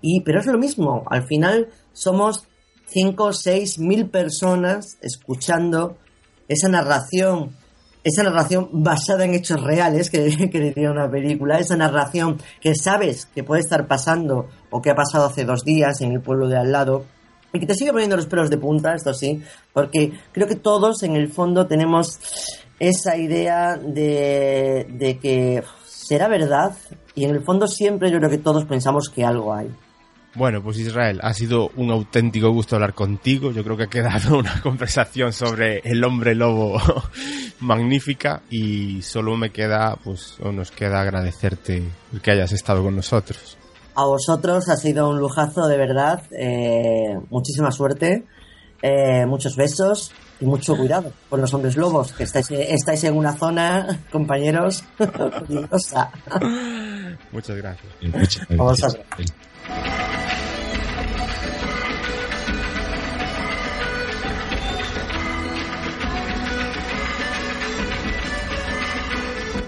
[0.00, 2.46] y, pero es lo mismo, al final somos
[2.92, 5.96] 5 o 6 mil personas escuchando
[6.48, 7.50] esa narración,
[8.02, 13.44] esa narración basada en hechos reales, que, que una película, esa narración que sabes que
[13.44, 16.72] puede estar pasando o que ha pasado hace dos días en el pueblo de al
[16.72, 17.04] lado,
[17.52, 21.02] y que te sigue poniendo los pelos de punta, esto sí, porque creo que todos
[21.02, 22.18] en el fondo tenemos
[22.78, 26.76] esa idea de, de que será verdad,
[27.14, 29.70] y en el fondo siempre yo creo que todos pensamos que algo hay.
[30.34, 33.50] Bueno, pues Israel, ha sido un auténtico gusto hablar contigo.
[33.50, 36.80] Yo creo que ha quedado una conversación sobre el hombre lobo
[37.60, 42.94] magnífica y solo me queda, pues, o nos queda agradecerte el que hayas estado con
[42.94, 43.58] nosotros.
[43.96, 48.24] A vosotros ha sido un lujazo de verdad, eh, muchísima suerte,
[48.82, 53.36] eh, muchos besos y mucho cuidado con los hombres lobos, que estáis, estáis en una
[53.36, 56.12] zona, compañeros, peligrosa.
[57.32, 57.92] Muchas gracias.
[58.00, 59.04] Muchas A vosotros.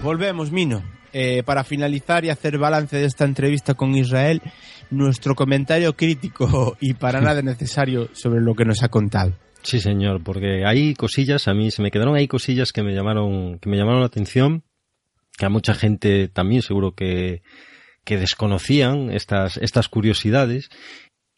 [0.03, 0.83] Volvemos, Mino.
[1.13, 4.41] Eh, para finalizar y hacer balance de esta entrevista con Israel,
[4.89, 9.33] nuestro comentario crítico y para nada necesario sobre lo que nos ha contado.
[9.61, 13.59] Sí, señor, porque hay cosillas, a mí se me quedaron ahí cosillas que me llamaron,
[13.59, 14.63] que me llamaron la atención,
[15.37, 17.43] que a mucha gente también seguro que,
[18.03, 20.69] que desconocían estas, estas curiosidades.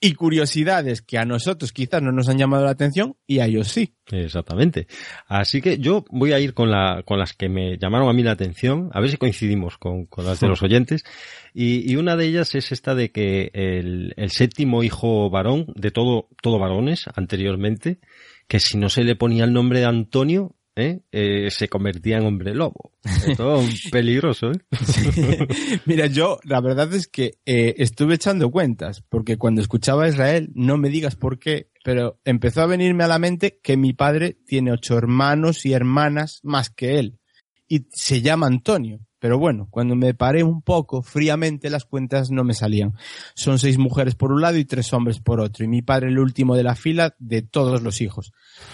[0.02, 3.70] Y curiosidades que a nosotros quizás no nos han llamado la atención y a ellos
[3.70, 3.96] sí.
[4.12, 4.88] Exactamente.
[5.26, 8.22] Así que yo voy a ir con, la, con las que me llamaron a mí
[8.22, 11.06] la atención, a ver si coincidimos con, con las de los oyentes.
[11.54, 15.92] Y, y una de ellas es esta de que el, el séptimo hijo varón, de
[15.92, 18.00] todo, todo varones anteriormente,
[18.48, 21.02] que si no se le ponía el nombre de Antonio, ¿eh?
[21.12, 22.92] Eh, se convertía en hombre lobo.
[23.04, 24.60] Es peligroso, ¿eh?
[25.86, 30.52] Mira, yo la verdad es que eh, estuve echando cuentas, porque cuando escuchaba a Israel,
[30.54, 34.38] no me digas por qué, pero empezó a venirme a la mente que mi padre
[34.46, 37.20] tiene ocho hermanos y hermanas más que él,
[37.68, 39.00] y se llama Antonio.
[39.26, 42.94] Pero bueno, cuando me paré un poco fríamente, las cuentas no me salían.
[43.34, 46.20] Son seis mujeres por un lado y tres hombres por otro, y mi padre el
[46.20, 48.34] último de la fila de todos los hijos.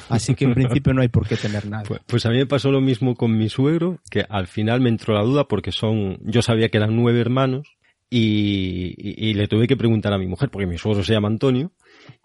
[0.10, 1.84] Así que en principio no hay por qué temer nada.
[1.88, 4.90] Pues, pues a mí me pasó lo mismo con mi suegro, que al final me
[4.90, 7.78] entró la duda porque son, yo sabía que eran nueve hermanos
[8.10, 11.30] y, y- y le tuve que preguntar a mi mujer, porque mi suegro se llama
[11.30, 11.72] Antonio,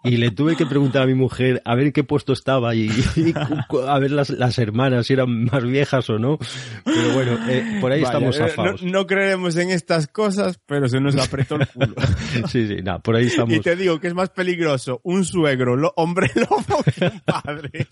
[0.03, 2.89] y le tuve que preguntar a mi mujer a ver en qué puesto estaba y,
[3.15, 3.33] y
[3.87, 6.37] a ver las, las hermanas si eran más viejas o no.
[6.85, 8.83] Pero bueno, eh, por ahí Vaya, estamos eh, no, zafados.
[8.83, 11.95] no creeremos en estas cosas, pero se nos apretó el culo.
[12.49, 13.53] Sí, sí, nada, por ahí estamos.
[13.55, 17.87] Y te digo que es más peligroso un suegro lo- hombre lobo que un padre.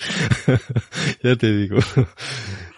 [1.23, 1.77] ya te digo.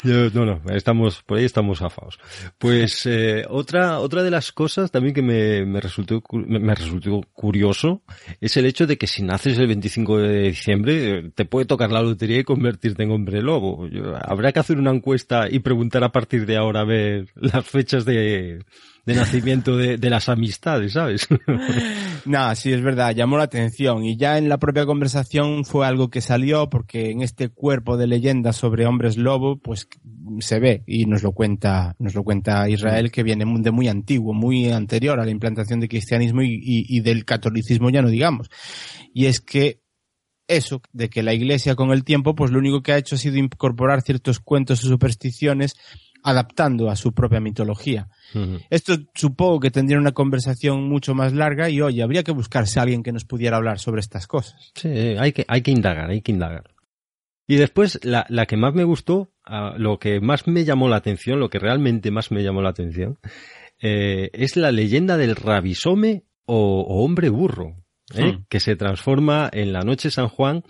[0.03, 2.19] Yo- no, no, estamos, por ahí estamos zafados.
[2.57, 8.03] Pues eh, otra, otra de las cosas también que me, me resultó, me resultó curioso
[8.39, 12.01] es el hecho de que si naces el 25 de diciembre te puede tocar la
[12.01, 13.87] lotería y convertirte en hombre lobo.
[13.87, 17.65] Yo- habrá que hacer una encuesta y preguntar a partir de ahora a ver las
[17.65, 18.63] fechas de,
[19.07, 21.27] de nacimiento de, de las amistades, ¿sabes?
[22.25, 26.09] Nada, sí, es verdad, llamó la atención y ya en la propia conversación fue algo
[26.09, 29.87] que salió porque en este cuerpo de leyendas sobre hombres lobo, pues
[30.39, 34.33] se ve y nos lo cuenta, nos lo cuenta Israel que viene de muy antiguo,
[34.33, 38.49] muy anterior a la implantación del cristianismo y, y- y del catolicismo ya no digamos.
[39.13, 39.79] Y es que
[40.49, 43.17] eso, de que la iglesia con el tiempo, pues lo único que ha hecho ha
[43.17, 45.75] sido incorporar ciertos cuentos y supersticiones
[46.23, 48.09] adaptando a su propia mitología.
[48.69, 52.83] Esto supongo que tendría una conversación mucho más larga y oye, habría que buscarse a
[52.83, 54.71] alguien que nos pudiera hablar sobre estas cosas.
[54.75, 56.73] Sí, hay que, hay que indagar, hay que indagar.
[57.47, 60.97] Y después, la, la que más me gustó, ah, lo que más me llamó la
[60.97, 63.19] atención, lo que realmente más me llamó la atención,
[63.81, 67.77] eh, es la leyenda del rabisome o, o hombre burro,
[68.13, 68.33] ¿eh?
[68.33, 68.45] Hmm.
[68.49, 70.63] que se transforma en la noche San Juan.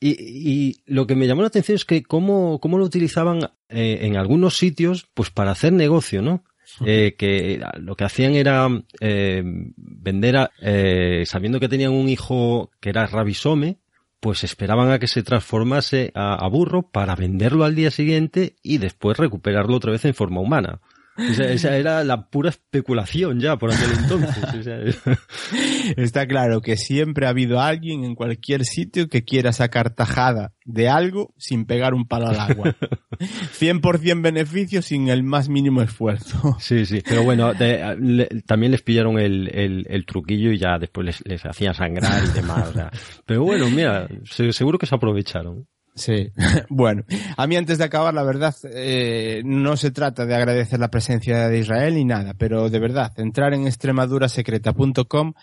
[0.00, 3.98] Y, y lo que me llamó la atención es que cómo, cómo lo utilizaban eh,
[4.02, 6.42] en algunos sitios pues para hacer negocio, ¿no?
[6.86, 8.68] Eh, que lo que hacían era
[9.00, 9.42] eh,
[9.76, 13.78] vender, a- eh, sabiendo que tenían un hijo que era rabisome,
[14.20, 18.78] pues esperaban a que se transformase a, a burro para venderlo al día siguiente y
[18.78, 20.80] después recuperarlo otra vez en forma humana.
[21.16, 24.44] Esa, esa era la pura especulación ya por aquel entonces.
[24.54, 24.78] O sea,
[25.96, 30.88] Está claro que siempre ha habido alguien en cualquier sitio que quiera sacar tajada de
[30.88, 32.74] algo sin pegar un palo al agua.
[33.58, 36.56] 100% beneficio sin el más mínimo esfuerzo.
[36.60, 41.04] Sí, sí, pero bueno, le- también les pillaron el, el, el truquillo y ya después
[41.04, 42.68] les, les hacían sangrar y demás.
[42.68, 42.90] o sea.
[43.26, 45.66] Pero bueno, mira, se- seguro que se aprovecharon.
[45.94, 46.30] Sí,
[46.68, 47.04] bueno,
[47.36, 51.48] a mí antes de acabar, la verdad, eh, no se trata de agradecer la presencia
[51.48, 55.34] de Israel ni nada, pero de verdad, entrar en extremadurasecreta.com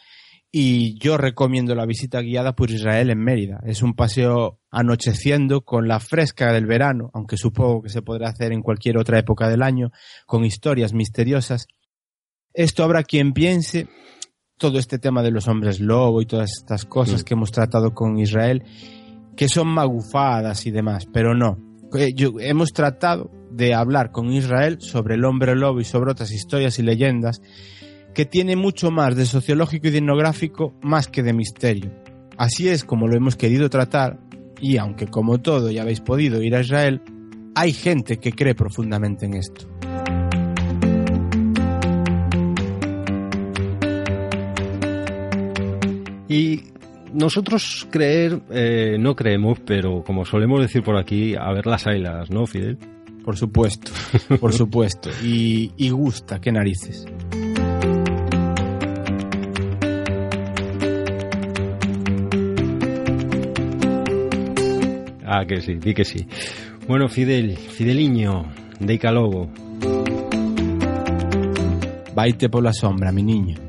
[0.51, 3.59] y yo recomiendo la visita guiada por Israel en Mérida.
[3.65, 8.53] Es un paseo anocheciendo con la fresca del verano, aunque supongo que se podrá hacer
[8.53, 9.91] en cualquier otra época del año,
[10.25, 11.67] con historias misteriosas.
[12.53, 13.87] Esto habrá quien piense
[14.57, 18.17] todo este tema de los hombres lobo y todas estas cosas que hemos tratado con
[18.17, 18.63] Israel
[19.37, 21.59] que son magufadas y demás, pero no.
[22.39, 26.83] Hemos tratado de hablar con Israel sobre el hombre lobo y sobre otras historias y
[26.83, 27.41] leyendas
[28.13, 31.93] que tiene mucho más de sociológico y de etnográfico más que de misterio.
[32.35, 34.19] Así es como lo hemos querido tratar
[34.59, 37.01] y aunque como todo ya habéis podido ir a Israel,
[37.53, 39.67] hay gente que cree profundamente en esto.
[46.27, 46.63] Y
[47.17, 52.29] nosotros creer, eh, no creemos, pero como solemos decir por aquí, a ver las ailas,
[52.29, 52.77] ¿no, Fidel?
[53.25, 53.91] Por supuesto,
[54.39, 55.09] por supuesto.
[55.23, 57.05] Y, y gusta, qué narices.
[65.25, 66.27] Ah, que sí, di que sí.
[66.87, 68.45] Bueno, Fidel, Fideliño,
[68.79, 69.49] de Icalobo.
[72.15, 73.66] Vaite por la sombra, mi niño.